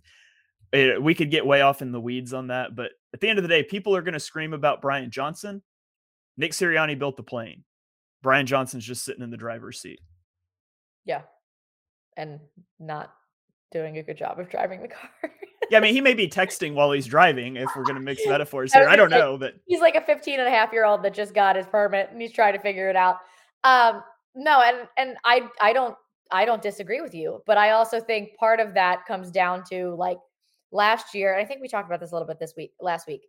[0.72, 2.76] it, eh, we could get way off in the weeds on that.
[2.76, 5.62] But at the end of the day, people are going to scream about Brian Johnson.
[6.38, 7.64] Nick Sirianni built the plane.
[8.24, 10.02] Brian Johnson's just sitting in the driver's seat.
[11.06, 11.22] Yeah.
[12.18, 12.40] And
[12.80, 13.14] not
[13.72, 14.88] doing a good job of driving the
[15.22, 15.32] car.
[15.70, 18.26] Yeah, I mean, he may be texting while he's driving if we're going to mix
[18.26, 18.88] metaphors here.
[18.88, 21.34] I, don't know, but he's like a 15 and a half year old that just
[21.34, 23.18] got his permit and he's trying to figure it out.
[23.64, 24.04] Um,
[24.36, 25.96] no, and and I I don't
[26.32, 29.96] I don't disagree with you, but I also think part of that comes down to
[29.96, 30.18] like
[30.72, 31.34] last year.
[31.34, 33.22] And I think we talked about this a little bit this week, last week.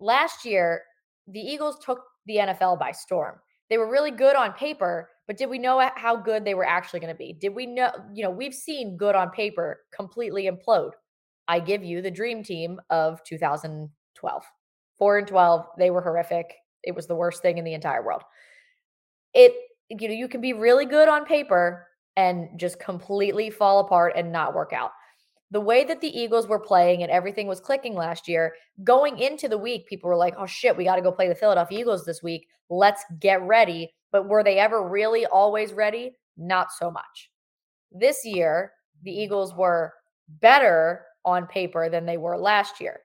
[0.00, 0.82] Last year,
[1.26, 3.36] the Eagles took the NFL by storm.
[3.68, 7.00] They were really good on paper, but did we know how good they were actually
[7.00, 7.34] going to be?
[7.34, 10.92] Did we know, you know, we've seen good on paper completely implode.
[11.48, 14.44] I give you the dream team of 2012.
[14.98, 16.54] 4 and 12, they were horrific.
[16.82, 18.22] It was the worst thing in the entire world.
[19.34, 19.54] It
[19.88, 24.32] you know, you can be really good on paper and just completely fall apart and
[24.32, 24.90] not work out.
[25.50, 29.48] The way that the Eagles were playing and everything was clicking last year, going into
[29.48, 32.04] the week, people were like, oh shit, we got to go play the Philadelphia Eagles
[32.04, 32.46] this week.
[32.68, 33.94] Let's get ready.
[34.12, 36.12] But were they ever really always ready?
[36.36, 37.30] Not so much.
[37.90, 39.94] This year, the Eagles were
[40.28, 43.00] better on paper than they were last year.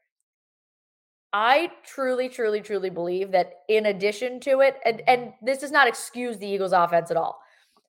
[1.33, 5.87] I truly, truly, truly believe that in addition to it, and, and this does not
[5.87, 7.39] excuse the Eagles offense at all.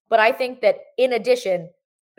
[0.09, 1.69] But I think that in addition,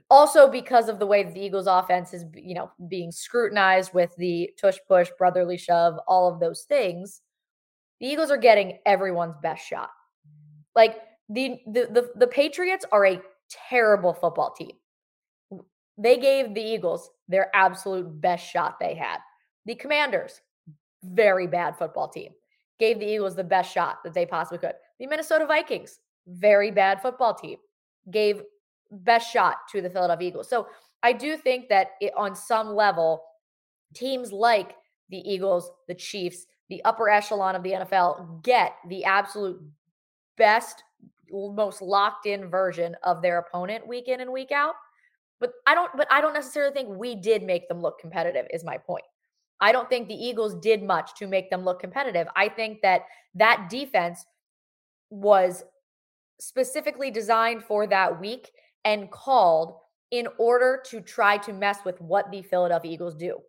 [0.09, 4.51] also because of the way the Eagles offense is, you know, being scrutinized with the
[4.59, 7.21] tush push, brotherly shove, all of those things,
[7.99, 9.89] the Eagles are getting everyone's best shot.
[10.75, 10.97] Like
[11.29, 13.21] the the the, the Patriots are a
[13.69, 14.73] terrible football team.
[15.97, 19.19] They gave the Eagles their absolute best shot they had.
[19.65, 20.41] The Commanders,
[21.03, 22.31] very bad football team,
[22.79, 24.73] gave the Eagles the best shot that they possibly could.
[24.99, 27.57] The Minnesota Vikings, very bad football team,
[28.11, 28.41] gave
[28.91, 30.49] best shot to the Philadelphia Eagles.
[30.49, 30.67] So
[31.03, 33.23] I do think that it, on some level,
[33.93, 34.75] teams like
[35.09, 39.61] the Eagles, the Chiefs, the upper echelon of the NFL get the absolute
[40.37, 40.83] best,
[41.31, 44.75] most locked in version of their opponent week in and week out.
[45.39, 48.63] But I don't but I don't necessarily think we did make them look competitive is
[48.63, 49.03] my point.
[49.59, 52.27] I don't think the Eagles did much to make them look competitive.
[52.35, 53.01] I think that
[53.35, 54.25] that defense
[55.09, 55.63] was
[56.39, 58.51] specifically designed for that week
[58.83, 59.75] and called
[60.11, 63.39] in order to try to mess with what the Philadelphia Eagles do.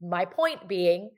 [0.00, 1.10] My point being,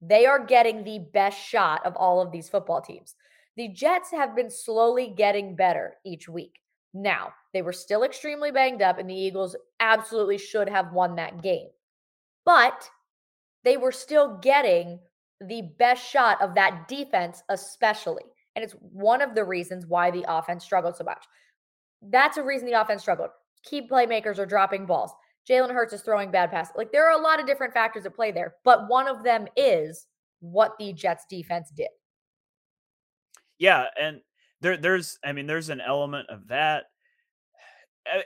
[0.00, 3.14] they are getting the best shot of all of these football teams.
[3.56, 6.60] The Jets have been slowly getting better each week.
[6.94, 11.42] Now, they were still extremely banged up, and the Eagles absolutely should have won that
[11.42, 11.68] game.
[12.44, 12.88] But
[13.64, 15.00] they were still getting
[15.40, 18.22] the best shot of that defense, especially.
[18.54, 21.24] And it's one of the reasons why the offense struggled so much.
[22.00, 23.30] That's a reason the offense struggled.
[23.64, 25.10] Key playmakers are dropping balls.
[25.48, 26.74] Jalen Hurts is throwing bad passes.
[26.76, 29.46] Like there are a lot of different factors at play there, but one of them
[29.56, 30.06] is
[30.40, 31.88] what the Jets defense did.
[33.58, 34.20] Yeah, and
[34.60, 36.84] there there's I mean there's an element of that.
[38.06, 38.22] Eh,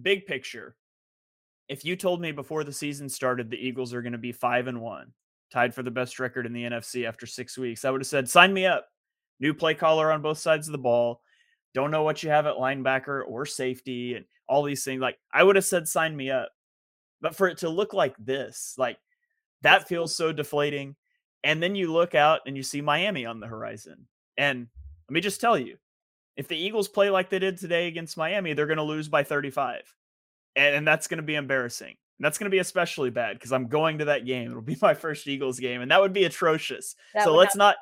[0.00, 0.76] big picture.
[1.68, 4.66] If you told me before the season started the Eagles are going to be 5
[4.66, 5.12] and 1,
[5.52, 8.28] tied for the best record in the NFC after 6 weeks, I would have said
[8.28, 8.88] sign me up.
[9.38, 11.22] New play caller on both sides of the ball.
[11.72, 15.00] Don't know what you have at linebacker or safety and all these things.
[15.00, 16.50] Like I would have said sign me up.
[17.20, 18.98] But for it to look like this, like
[19.62, 20.96] that feels so deflating.
[21.44, 24.06] And then you look out and you see Miami on the horizon.
[24.36, 24.68] And
[25.10, 25.76] let me just tell you,
[26.36, 29.24] if the Eagles play like they did today against Miami, they're going to lose by
[29.24, 29.80] 35.
[30.54, 31.88] And, and that's going to be embarrassing.
[31.88, 34.52] And that's going to be especially bad because I'm going to that game.
[34.52, 36.94] It'll be my first Eagles game, and that would be atrocious.
[37.12, 37.74] That so let's not,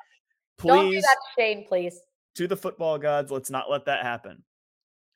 [0.57, 0.71] please.
[0.71, 1.99] Don't do that Shane, please.
[2.37, 4.43] To the football gods, let's not let that happen.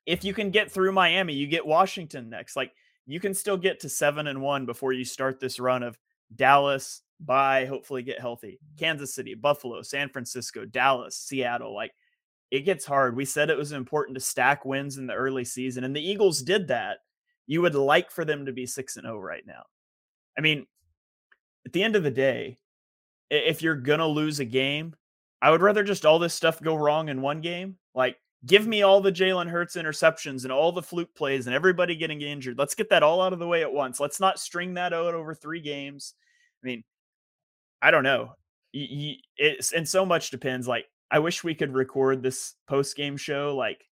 [0.05, 2.55] If you can get through Miami, you get Washington next.
[2.55, 2.73] Like
[3.07, 5.97] you can still get to seven and one before you start this run of
[6.35, 8.59] Dallas, by hopefully get healthy.
[8.77, 11.73] Kansas City, Buffalo, San Francisco, Dallas, Seattle.
[11.73, 11.93] Like
[12.53, 13.15] it gets hard.
[13.15, 16.43] We said it was important to stack wins in the early season, and the Eagles
[16.43, 16.99] did that.
[17.47, 19.63] You would like for them to be 6 and 0 right now.
[20.37, 20.67] I mean,
[21.65, 22.59] at the end of the day,
[23.31, 24.95] if you're going to lose a game,
[25.41, 27.77] I would rather just all this stuff go wrong in one game.
[27.95, 31.95] Like, give me all the Jalen Hurts interceptions and all the fluke plays and everybody
[31.95, 32.59] getting injured.
[32.59, 33.99] Let's get that all out of the way at once.
[33.99, 36.13] Let's not string that out over three games.
[36.63, 36.83] I mean,
[37.81, 38.35] I don't know.
[38.73, 40.67] It's and so much depends.
[40.67, 43.85] Like I wish we could record this post game show like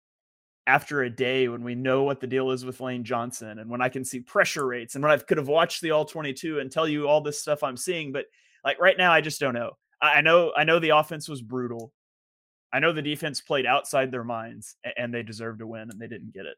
[0.66, 3.80] after a day when we know what the deal is with Lane Johnson and when
[3.80, 6.72] I can see pressure rates and when I could have watched the all 22 and
[6.72, 8.12] tell you all this stuff I'm seeing.
[8.12, 8.26] But
[8.66, 9.74] like right now, I just don't know.
[10.02, 11.94] I know I know the offense was brutal.
[12.74, 16.08] I know the defense played outside their minds and they deserved to win and they
[16.08, 16.58] didn't get it.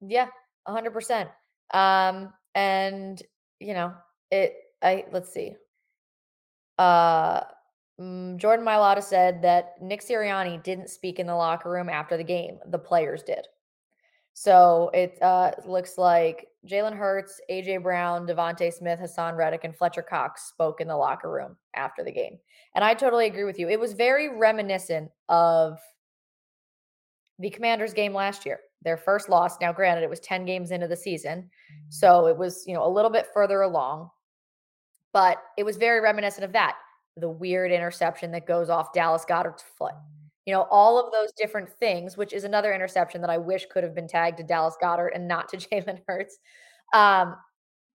[0.00, 0.28] Yeah,
[0.66, 1.28] hundred percent.
[1.74, 3.22] Um, and
[3.60, 3.92] you know,
[4.30, 5.54] it I let's see.
[6.78, 7.42] Uh,
[8.00, 12.24] mm, Jordan Mailata said that Nick Sirianni didn't speak in the locker room after the
[12.24, 12.58] game.
[12.66, 13.46] The players did.
[14.34, 20.02] So it uh, looks like Jalen Hurts, AJ Brown, Devonta Smith, Haason Reddick, and Fletcher
[20.02, 22.38] Cox spoke in the locker room after the game.
[22.74, 23.68] And I totally agree with you.
[23.68, 25.78] It was very reminiscent of
[27.38, 29.58] the Commanders game last year, their first loss.
[29.58, 31.48] Now, granted, it was 10 games into the season.
[31.88, 34.10] So it was, you know, a little bit further along
[35.16, 36.76] but it was very reminiscent of that.
[37.16, 39.94] The weird interception that goes off Dallas Goedert's foot.
[40.44, 43.82] You know, all of those different things, which is another interception that I wish could
[43.82, 46.38] have been tagged to Dallas Goddard and not to Jalen Hurts.
[46.92, 47.36] Um,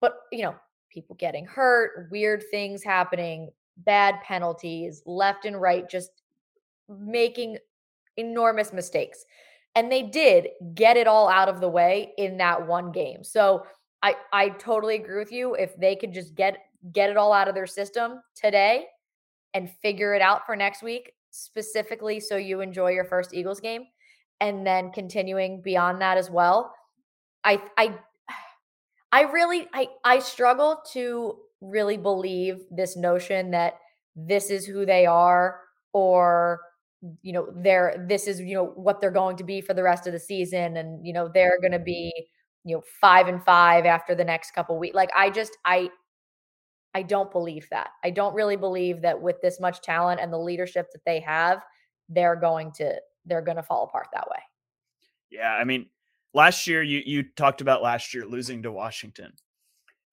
[0.02, 0.56] but you know,
[0.90, 6.12] people getting hurt, weird things happening, bad penalties, left and right, just
[6.88, 7.58] making
[8.18, 9.26] enormous mistakes.
[9.76, 13.24] And they did get it all out of the way in that one game.
[13.24, 13.66] So
[14.02, 15.56] I I totally agree with you.
[15.56, 16.58] If they could just get
[16.92, 18.86] get it all out of their system today
[19.54, 23.84] and figure it out for next week, specifically so you enjoy your first Eagles game
[24.42, 26.74] and then continuing beyond that as well.
[27.44, 27.98] I I
[29.12, 33.76] I really I I struggle to really believe this notion that
[34.16, 35.60] this is who they are
[35.94, 36.62] or
[37.22, 40.08] you know they're this is you know what they're going to be for the rest
[40.08, 42.12] of the season and you know they're going to be
[42.66, 45.90] you know 5 and 5 after the next couple weeks like I just I
[46.94, 47.90] I don't believe that.
[48.04, 51.64] I don't really believe that with this much talent and the leadership that they have,
[52.10, 54.40] they're going to they're going to fall apart that way.
[55.30, 55.88] Yeah, I mean,
[56.34, 59.34] last year you you talked about last year losing to Washington.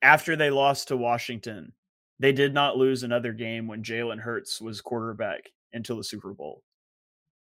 [0.02, 1.72] After they lost to Washington,
[2.18, 6.62] they did not lose another game when Jalen Hurts was quarterback until the Super Bowl.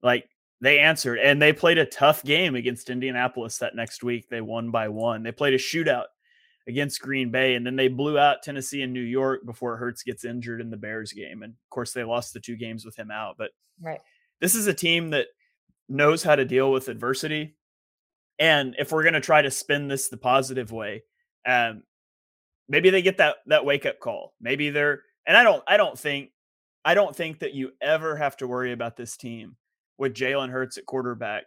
[0.01, 0.29] Like
[0.61, 4.29] they answered and they played a tough game against Indianapolis that next week.
[4.29, 5.23] They won by one.
[5.23, 6.05] They played a shootout
[6.67, 10.25] against Green Bay, and then they blew out Tennessee and New York before Hurts gets
[10.25, 11.43] injured in the Bears game.
[11.43, 13.35] And of course, they lost the two games with him out.
[13.37, 13.51] But
[13.81, 13.99] right.
[14.41, 15.27] this is a team that
[15.87, 17.55] knows how to deal with adversity.
[18.39, 21.03] And if we're going to try to spin this the positive way,
[21.47, 21.83] um,
[22.67, 24.33] maybe they get that that wake up call.
[24.41, 26.31] Maybe they're and I don't I don't think
[26.85, 29.55] I don't think that you ever have to worry about this team
[29.97, 31.45] with Jalen Hurts at quarterback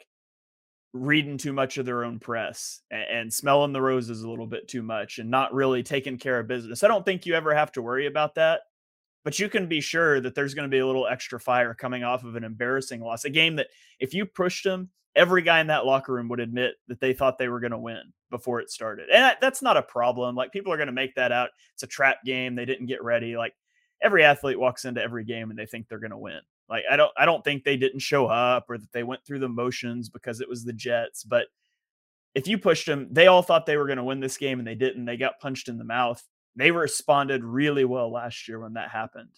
[0.93, 4.67] reading too much of their own press and, and, smelling the roses a little bit
[4.67, 6.83] too much and not really taking care of business.
[6.83, 8.63] I don't think you ever have to worry about that,
[9.25, 12.03] but you can be sure that there's going to be a little extra fire coming
[12.03, 13.25] off of an embarrassing loss.
[13.25, 13.69] A game that
[14.01, 17.39] if you pushed them, every guy in that locker room would admit that they thought
[17.39, 19.09] they were going to win before it started.
[19.11, 20.35] And that, that's not a problem.
[20.35, 21.51] Like people are going to make that out.
[21.75, 22.55] It's a trap game.
[22.55, 23.37] They didn't get ready.
[23.37, 23.55] Like
[24.03, 26.41] every athlete walks into every game and they think they're going to win.
[26.71, 29.41] Like I don't I don't think they didn't show up or that they went through
[29.41, 31.49] the motions because it was the Jets, but
[32.35, 34.69] if you pushed them, they all thought they were going to win this game and
[34.69, 35.05] they didn't.
[35.05, 36.23] They got punched in the mouth.
[36.55, 39.31] They responded really well last year when that happened.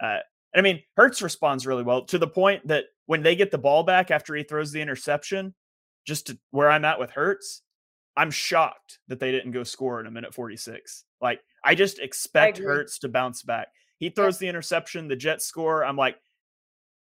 [0.00, 0.18] Uh,
[0.54, 3.84] I mean, Hurts responds really well to the point that when they get the ball
[3.84, 5.54] back after he throws the interception,
[6.04, 7.62] just to where I'm at with Hurts,
[8.16, 11.04] I'm shocked that they didn't go score in a minute 46.
[11.20, 13.68] Like, I just expect I Hurts to bounce back.
[13.98, 15.84] He throws the interception, the Jets score.
[15.84, 16.16] I'm like,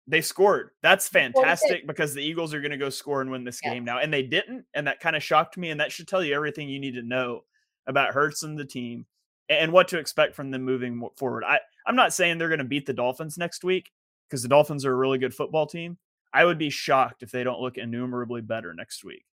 [0.09, 0.71] they scored.
[0.81, 3.73] That's fantastic because the Eagles are going to go score and win this yeah.
[3.73, 3.99] game now.
[3.99, 4.65] And they didn't.
[4.73, 5.69] And that kind of shocked me.
[5.69, 7.43] And that should tell you everything you need to know
[7.85, 9.05] about Hurts and the team
[9.49, 11.43] and what to expect from them moving forward.
[11.43, 13.91] I, I'm not saying they're going to beat the Dolphins next week
[14.27, 15.97] because the Dolphins are a really good football team.
[16.33, 19.25] I would be shocked if they don't look innumerably better next week.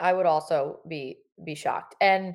[0.00, 1.96] I would also be be shocked.
[2.00, 2.34] And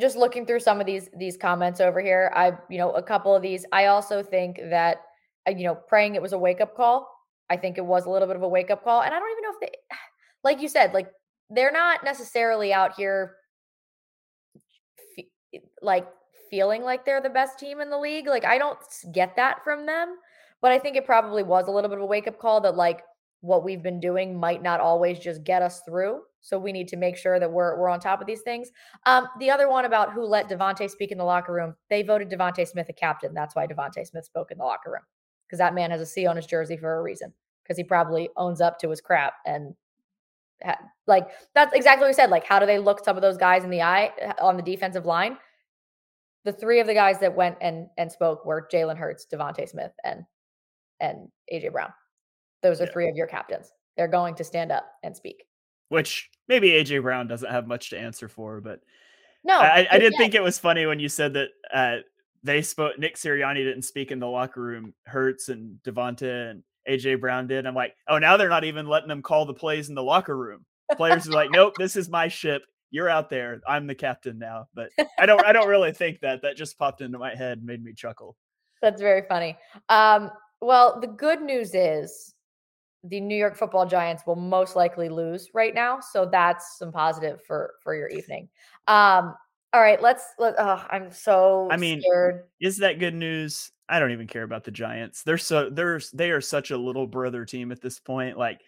[0.00, 3.34] just looking through some of these these comments over here, I you know a couple
[3.34, 3.66] of these.
[3.72, 5.02] I also think that
[5.46, 7.13] uh, you know praying it was a wake up call
[7.50, 9.02] I think it was a little bit of a wake up call.
[9.02, 9.78] And I don't even know if they,
[10.44, 11.08] like you said, like
[11.50, 13.36] they're not necessarily out here
[15.82, 16.06] like
[16.50, 18.26] feeling like they're the best team in the league.
[18.26, 18.78] Like I don't
[19.12, 20.16] get that from them,
[20.60, 22.76] but I think it probably was a little bit of a wake up call that
[22.76, 23.02] like
[23.40, 26.20] what we've been doing might not always just get us through.
[26.40, 28.70] So we need to make sure that we're we're on top of these things.
[29.06, 32.30] Um, the other one about who let Devonta speak in the locker room, they voted
[32.30, 33.32] Devonta Smith a captain.
[33.34, 35.02] That's why Devonta Smith spoke in the locker room
[35.46, 38.28] because that man has a C on his jersey for a reason because he probably
[38.36, 39.74] owns up to his crap and
[40.62, 42.30] ha- like that's exactly what he said.
[42.30, 44.62] Like, how do they look some of those guys in the eye uh, on the
[44.62, 45.36] defensive line?
[46.44, 49.92] The three of the guys that went and and spoke were Jalen Hurts, DeVonta Smith,
[50.04, 50.24] and
[51.00, 51.92] and AJ Brown.
[52.62, 52.92] Those are yeah.
[52.92, 53.72] three of your captains.
[53.96, 55.44] They're going to stand up and speak.
[55.88, 58.80] Which maybe AJ Brown doesn't have much to answer for, but
[59.44, 61.96] no, I, I did think it was funny when you said that uh,
[62.44, 62.98] they spoke.
[62.98, 64.94] Nick Sirianni didn't speak in the locker room.
[65.06, 67.66] Hurts and DeVonta and AJ Brown did.
[67.66, 70.36] I'm like, oh, now they're not even letting them call the plays in the locker
[70.36, 70.64] room.
[70.96, 72.62] Players are like, nope, this is my ship.
[72.90, 73.60] You're out there.
[73.66, 74.68] I'm the captain now.
[74.74, 75.44] But I don't.
[75.44, 76.42] I don't really think that.
[76.42, 78.36] That just popped into my head, made me chuckle.
[78.82, 79.56] That's very funny.
[79.88, 80.30] Um,
[80.60, 82.34] well, the good news is
[83.02, 87.42] the New York Football Giants will most likely lose right now, so that's some positive
[87.42, 88.48] for for your evening.
[88.86, 89.34] Um,
[89.74, 90.54] all right, let's let.
[90.56, 91.68] Oh, I'm so.
[91.68, 92.44] I mean, scared.
[92.60, 93.72] is that good news?
[93.88, 95.24] I don't even care about the Giants.
[95.24, 98.38] They're so they're they are such a little brother team at this point.
[98.38, 98.60] Like,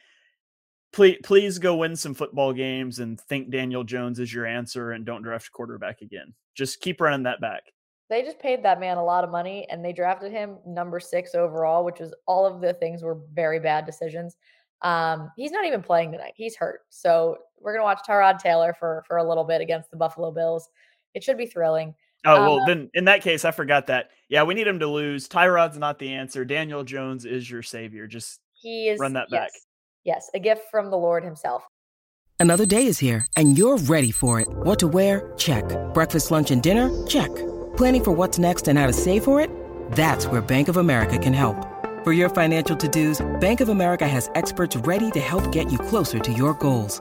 [0.92, 5.06] please please go win some football games and think Daniel Jones is your answer and
[5.06, 6.34] don't draft a quarterback again.
[6.56, 7.62] Just keep running that back.
[8.10, 11.36] They just paid that man a lot of money and they drafted him number six
[11.36, 14.36] overall, which was all of the things were very bad decisions.
[14.82, 16.34] Um, he's not even playing tonight.
[16.36, 16.80] He's hurt.
[16.88, 20.68] So we're gonna watch Tyrod Taylor for for a little bit against the Buffalo Bills.
[21.16, 21.94] It should be thrilling.
[22.26, 24.10] Oh well, um, then in that case, I forgot that.
[24.28, 25.28] Yeah, we need him to lose.
[25.28, 26.44] Tyrod's not the answer.
[26.44, 28.06] Daniel Jones is your savior.
[28.06, 29.50] Just he is run that yes, back.
[30.04, 31.64] Yes, a gift from the Lord Himself.
[32.38, 34.48] Another day is here, and you're ready for it.
[34.48, 35.32] What to wear?
[35.38, 35.64] Check.
[35.94, 37.06] Breakfast, lunch, and dinner?
[37.06, 37.34] Check.
[37.78, 39.50] Planning for what's next and how to save for it?
[39.92, 41.56] That's where Bank of America can help.
[42.04, 46.18] For your financial to-dos, Bank of America has experts ready to help get you closer
[46.18, 47.00] to your goals.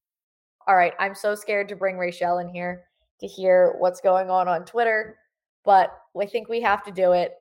[0.71, 2.85] All right, I'm so scared to bring Rachel in here
[3.19, 5.17] to hear what's going on on Twitter,
[5.65, 7.33] but I think we have to do it.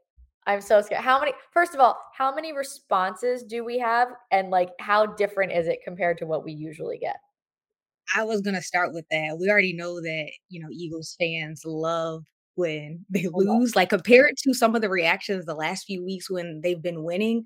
[0.49, 1.05] I'm so scared.
[1.05, 4.09] How many, first of all, how many responses do we have?
[4.33, 7.18] And like, how different is it compared to what we usually get?
[8.16, 9.39] I was going to start with that.
[9.39, 12.24] We already know that, you know, Eagles fans love
[12.57, 13.76] when they oh, lose.
[13.76, 17.05] Like, compare it to some of the reactions the last few weeks when they've been
[17.05, 17.45] winning.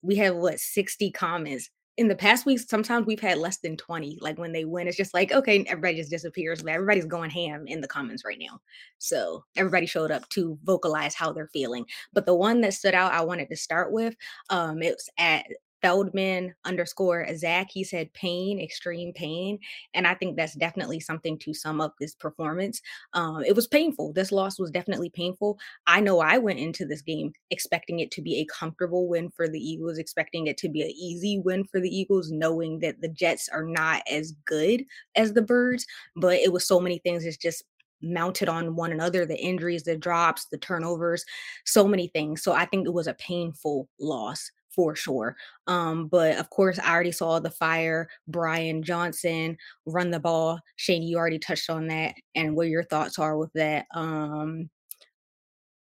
[0.00, 4.18] We have what, 60 comments in the past weeks, sometimes we've had less than 20.
[4.20, 6.62] Like when they win, it's just like, okay, everybody just disappears.
[6.62, 8.60] But everybody's going ham in the comments right now.
[8.98, 11.84] So everybody showed up to vocalize how they're feeling.
[12.12, 14.14] But the one that stood out, I wanted to start with,
[14.50, 15.46] um, it was at
[15.82, 19.58] Feldman underscore Zach, he said pain, extreme pain.
[19.94, 22.80] And I think that's definitely something to sum up this performance.
[23.12, 24.12] Um, it was painful.
[24.12, 25.58] This loss was definitely painful.
[25.86, 29.48] I know I went into this game expecting it to be a comfortable win for
[29.48, 33.08] the Eagles, expecting it to be an easy win for the Eagles, knowing that the
[33.08, 34.84] Jets are not as good
[35.16, 35.86] as the Birds.
[36.16, 37.24] But it was so many things.
[37.24, 37.64] It's just
[38.02, 41.22] mounted on one another the injuries the drops the turnovers
[41.66, 45.36] so many things so i think it was a painful loss for sure.
[45.66, 49.56] Um, but of course, I already saw the fire, Brian Johnson
[49.86, 50.60] run the ball.
[50.76, 53.86] Shane, you already touched on that and what your thoughts are with that.
[53.94, 54.70] Um,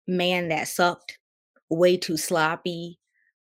[0.07, 1.17] man, that sucked.
[1.69, 2.99] Way too sloppy.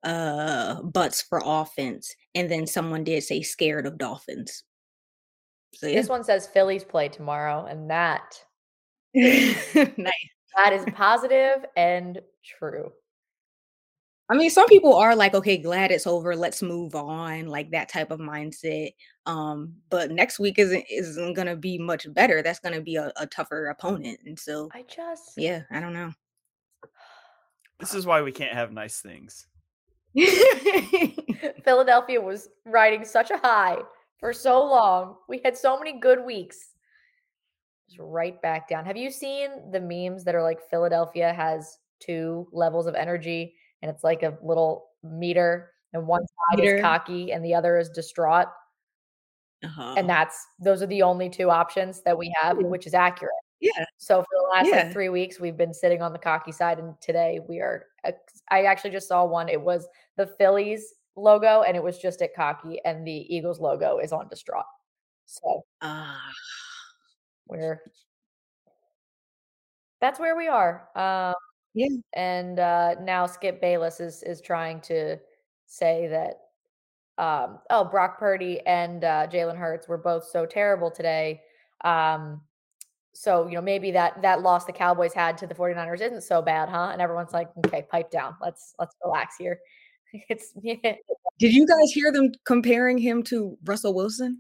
[0.04, 2.14] Uh, butts for offense.
[2.36, 4.64] And then someone did say scared of Dolphins.
[5.74, 5.96] So, yeah.
[5.96, 8.40] This one says Phillies play tomorrow, and that
[9.16, 10.14] nice.
[10.58, 12.92] That is positive and true.
[14.28, 16.36] I mean, some people are like, okay, glad it's over.
[16.36, 18.96] Let's move on, like that type of mindset.
[19.28, 22.42] Um, but next week isn't isn't gonna be much better.
[22.42, 24.20] That's gonna be a, a tougher opponent.
[24.26, 26.12] And so I just yeah, I don't know.
[27.80, 29.48] This is why we can't have nice things.
[31.64, 33.78] Philadelphia was riding such a high
[34.20, 35.18] for so long.
[35.28, 36.70] We had so many good weeks.
[37.88, 38.86] Just right back down.
[38.86, 43.56] Have you seen the memes that are like Philadelphia has two levels of energy?
[43.86, 46.78] And it's like a little meter, and one side meter.
[46.78, 48.48] is cocky and the other is distraught.
[49.64, 49.94] Uh-huh.
[49.96, 53.32] And that's those are the only two options that we have, which is accurate.
[53.62, 53.86] Yeah.
[53.98, 54.84] So for the last yeah.
[54.84, 57.86] like three weeks, we've been sitting on the cocky side, and today we are.
[58.50, 59.50] I actually just saw one.
[59.50, 64.00] It was the Phillies logo, and it was just at cocky, and the Eagles logo
[64.00, 64.66] is on distraught.
[65.28, 66.18] So uh,
[67.48, 67.82] we're
[70.02, 70.90] that's where we are.
[70.96, 71.36] Um,
[71.76, 71.90] yeah.
[72.14, 75.18] And uh, now Skip Bayless is is trying to
[75.68, 76.40] say that
[77.18, 81.42] um, oh Brock Purdy and uh, Jalen Hurts were both so terrible today.
[81.84, 82.42] Um,
[83.14, 86.42] so you know maybe that that loss the Cowboys had to the 49ers isn't so
[86.42, 86.90] bad, huh?
[86.94, 88.36] And everyone's like, okay, pipe down.
[88.42, 89.60] Let's let's relax here.
[90.30, 90.76] It's yeah.
[91.40, 94.38] Did you guys hear them comparing him to Russell Wilson?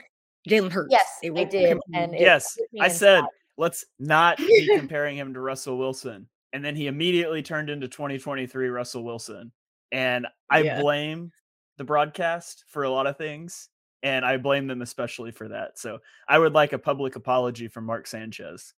[0.47, 0.88] Jalen Hurts.
[0.89, 1.77] Yes, they, did.
[1.93, 3.25] And yes, I said
[3.57, 8.70] let's not be comparing him to Russell Wilson and then he immediately turned into 2023
[8.70, 9.51] Russell Wilson.
[9.91, 10.82] And I yeah.
[10.82, 11.34] blame
[11.78, 13.68] the broadcast for a lot of things,
[14.03, 15.78] and I blame them especially for that.
[15.78, 15.99] So
[16.30, 18.74] I would like a public apology from Mark Sanchez.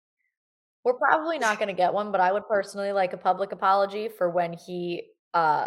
[0.84, 4.08] We're probably not going to get one, but I would personally like a public apology
[4.08, 5.66] for when he uh,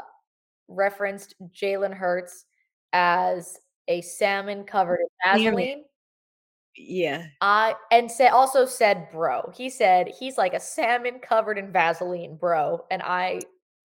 [0.68, 2.45] referenced Jalen Hurts
[2.91, 3.55] as
[3.88, 5.84] a salmon covered in Vaseline.
[6.76, 7.26] Yeah.
[7.41, 9.51] I and say also said bro.
[9.55, 12.86] He said he's like a salmon covered in Vaseline, bro.
[12.89, 13.41] And I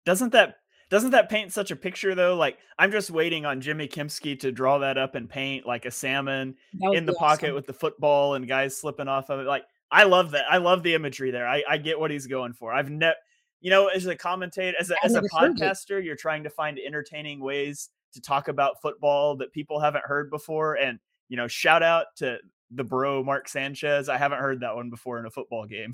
[0.05, 0.55] doesn't that
[0.89, 2.35] doesn't that paint such a picture though?
[2.35, 5.91] Like I'm just waiting on Jimmy Kempski to draw that up and paint like a
[5.91, 6.55] salmon
[6.93, 7.55] in the pocket awesome.
[7.55, 9.47] with the football and guys slipping off of it.
[9.47, 10.45] Like I love that.
[10.49, 11.47] I love the imagery there.
[11.47, 12.73] I, I get what he's going for.
[12.73, 13.15] I've never
[13.61, 17.39] you know, as a commentator, as a, as a podcaster, you're trying to find entertaining
[17.39, 20.75] ways to talk about football that people haven't heard before.
[20.75, 20.99] And,
[21.29, 22.39] you know, shout out to
[22.73, 24.09] the bro Mark Sanchez.
[24.09, 25.93] I haven't heard that one before in a football game.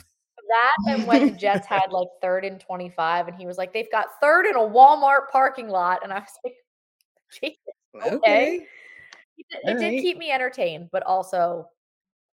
[0.50, 3.92] That and when the Jets had like third and 25, and he was like, they've
[3.92, 6.00] got third in a Walmart parking lot.
[6.04, 6.54] And I was like,
[7.42, 7.58] Jesus,
[7.96, 8.16] okay.
[8.16, 8.68] okay.
[9.38, 10.02] It, it did right.
[10.02, 11.68] keep me entertained, but also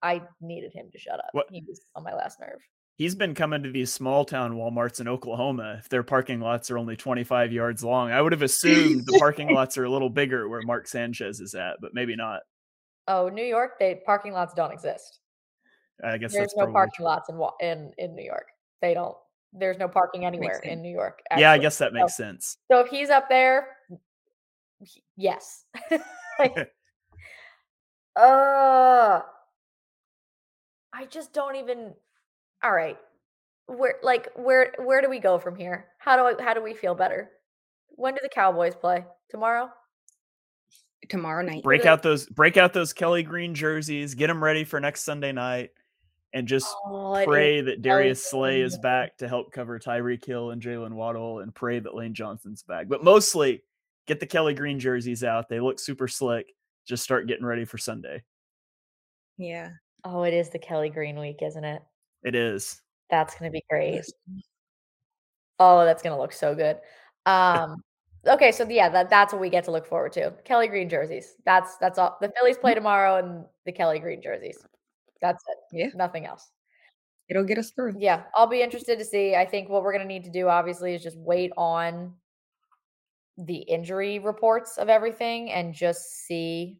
[0.01, 1.29] I needed him to shut up.
[1.31, 1.47] What?
[1.51, 2.59] He was on my last nerve.
[2.95, 5.77] He's been coming to these small town Walmarts in Oklahoma.
[5.79, 9.51] If their parking lots are only 25 yards long, I would have assumed the parking
[9.51, 12.41] lots are a little bigger where Mark Sanchez is at, but maybe not.
[13.07, 15.19] Oh, New York, they parking lots don't exist.
[16.03, 18.47] I guess there's no parking lots in in in New York.
[18.81, 19.15] They don't.
[19.53, 21.21] There's no parking anywhere in New York.
[21.29, 21.41] Actually.
[21.41, 22.57] Yeah, I guess that makes so, sense.
[22.71, 23.67] So if he's up there,
[25.15, 25.65] yes.
[26.39, 26.55] like,
[28.15, 29.21] uh,
[30.93, 31.93] I just don't even.
[32.63, 32.97] All right,
[33.67, 35.87] where like where where do we go from here?
[35.99, 37.29] How do I how do we feel better?
[37.89, 39.69] When do the Cowboys play tomorrow?
[41.09, 41.63] Tomorrow night.
[41.63, 45.31] Break out those break out those Kelly Green jerseys, get them ready for next Sunday
[45.31, 45.71] night,
[46.33, 50.61] and just oh, pray that Darius Slay is back to help cover Tyreek Hill and
[50.61, 52.87] Jaylen Waddle and pray that Lane Johnson's back.
[52.87, 53.63] But mostly
[54.07, 55.49] get the Kelly Green jerseys out.
[55.49, 56.53] They look super slick.
[56.87, 58.23] Just start getting ready for Sunday.
[59.37, 59.69] Yeah.
[60.03, 61.81] Oh, it is the Kelly Green week, isn't it?
[62.23, 62.81] It is.
[63.09, 64.03] That's going to be great.
[65.59, 66.77] Oh, that's going to look so good.
[67.25, 67.81] Um,
[68.27, 70.33] okay, so yeah, that, that's what we get to look forward to.
[70.45, 71.35] Kelly Green jerseys.
[71.45, 72.17] That's that's all.
[72.21, 72.75] The Phillies play mm.
[72.75, 74.57] tomorrow, and the Kelly Green jerseys.
[75.21, 75.57] That's it.
[75.77, 76.51] Yeah, nothing else.
[77.29, 77.95] It'll get us through.
[77.97, 79.35] Yeah, I'll be interested to see.
[79.35, 82.13] I think what we're going to need to do, obviously, is just wait on
[83.37, 86.77] the injury reports of everything and just see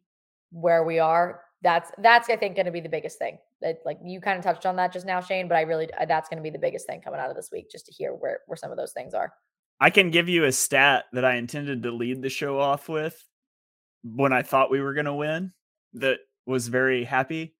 [0.52, 1.40] where we are.
[1.62, 3.38] That's that's I think going to be the biggest thing.
[3.62, 6.28] That like you kind of touched on that just now, Shane, but I really that's
[6.28, 8.40] going to be the biggest thing coming out of this week, just to hear where
[8.46, 9.32] where some of those things are.
[9.80, 13.22] I can give you a stat that I intended to lead the show off with
[14.02, 15.52] when I thought we were going to win.
[15.94, 17.54] That was very happy,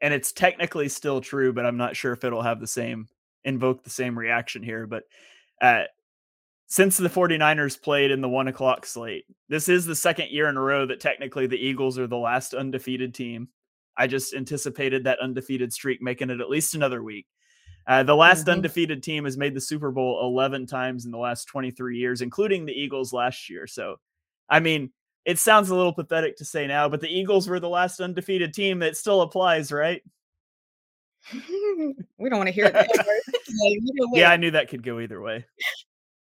[0.00, 3.08] and it's technically still true, but I'm not sure if it'll have the same
[3.44, 4.86] invoke the same reaction here.
[4.86, 5.04] But
[5.62, 5.84] uh,
[6.70, 9.24] since the 49ers played in the one o'clock slate.
[9.48, 12.54] This is the second year in a row that technically the Eagles are the last
[12.54, 13.48] undefeated team.
[13.96, 17.26] I just anticipated that undefeated streak making it at least another week.
[17.86, 18.50] Uh, the last mm-hmm.
[18.50, 22.66] undefeated team has made the Super Bowl 11 times in the last 23 years, including
[22.66, 23.66] the Eagles last year.
[23.66, 23.96] So,
[24.48, 24.92] I mean,
[25.24, 28.54] it sounds a little pathetic to say now, but the Eagles were the last undefeated
[28.54, 30.02] team that still applies, right?
[32.18, 32.88] we don't want to hear that.
[34.14, 35.44] yeah, I knew that could go either way.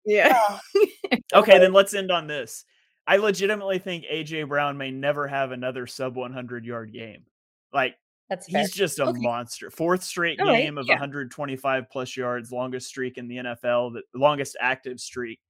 [0.05, 0.59] Yeah.
[1.35, 2.65] okay, then let's end on this.
[3.07, 7.25] I legitimately think AJ Brown may never have another sub 100 yard game.
[7.73, 7.97] Like
[8.35, 8.61] that's fair.
[8.61, 9.21] he's just a okay.
[9.21, 9.71] monster.
[9.71, 10.81] Fourth straight All game right.
[10.81, 10.95] of yeah.
[10.95, 15.41] 125 plus yards, longest streak in the NFL, the longest active streak.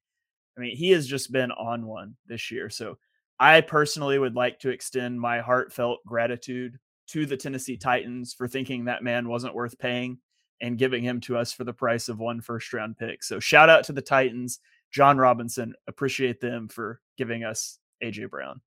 [0.56, 2.70] I mean, he has just been on one this year.
[2.70, 2.98] So
[3.40, 6.78] I personally would like to extend my heartfelt gratitude
[7.08, 10.18] to the Tennessee Titans for thinking that man wasn't worth paying
[10.60, 13.22] and giving him to us for the price of one first round pick.
[13.22, 14.60] So shout out to the Titans,
[14.92, 15.74] Jon Robinson.
[15.88, 18.60] Appreciate them for giving us AJ Brown.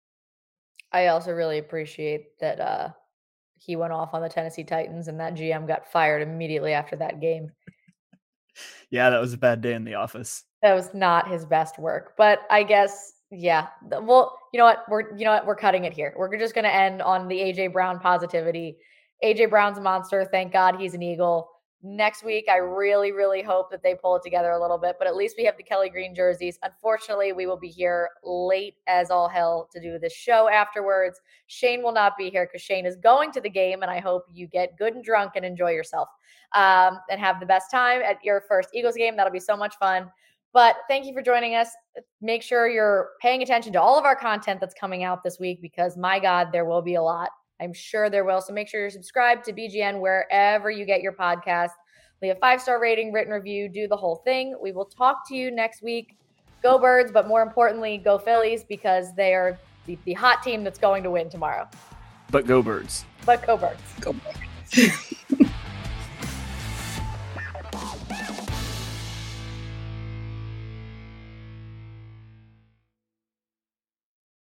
[0.91, 2.89] I also really appreciate that uh,
[3.59, 7.19] he went off on the Tennessee Titans and that GM got fired immediately after that
[7.19, 7.51] game.
[8.89, 10.43] yeah, that was a bad day in the office.
[10.61, 13.67] That was not his best work, but I guess yeah.
[13.83, 14.85] Well, you know what?
[14.87, 15.45] We're you know what?
[15.45, 16.13] We're cutting it here.
[16.17, 18.77] We're just going to end on the AJ Brown positivity.
[19.23, 20.27] AJ Brown's a monster.
[20.31, 21.49] Thank God he's an Eagle
[21.83, 22.45] next week.
[22.49, 25.35] I really, really hope that they pull it together a little bit, but at least
[25.37, 26.57] we have the Kelly Green jerseys.
[26.63, 31.19] Unfortunately, we will be here late as all hell to do this show afterwards.
[31.47, 34.25] Shane will not be here because Shane is going to the game, and I hope
[34.33, 36.09] you get good and drunk and enjoy yourself
[36.53, 39.15] um, and have the best time at your first Eagles game.
[39.15, 40.11] That'll be so much fun.
[40.53, 41.69] But thank you for joining us.
[42.21, 45.61] Make sure you're paying attention to all of our content that's coming out this week
[45.61, 47.29] because, my God, there will be a lot.
[47.59, 48.41] I'm sure there will.
[48.41, 51.71] So make sure you're subscribed to BGN wherever you get your podcast.
[52.21, 54.55] Leave a five star rating, written review, do the whole thing.
[54.61, 56.17] We will talk to you next week.
[56.63, 60.79] Go Birds, but more importantly, go Phillies because they are the, the hot team that's
[60.79, 61.67] going to win tomorrow.
[62.31, 63.05] But go Birds.
[63.25, 63.81] But go Birds.
[64.01, 65.15] Go Birds.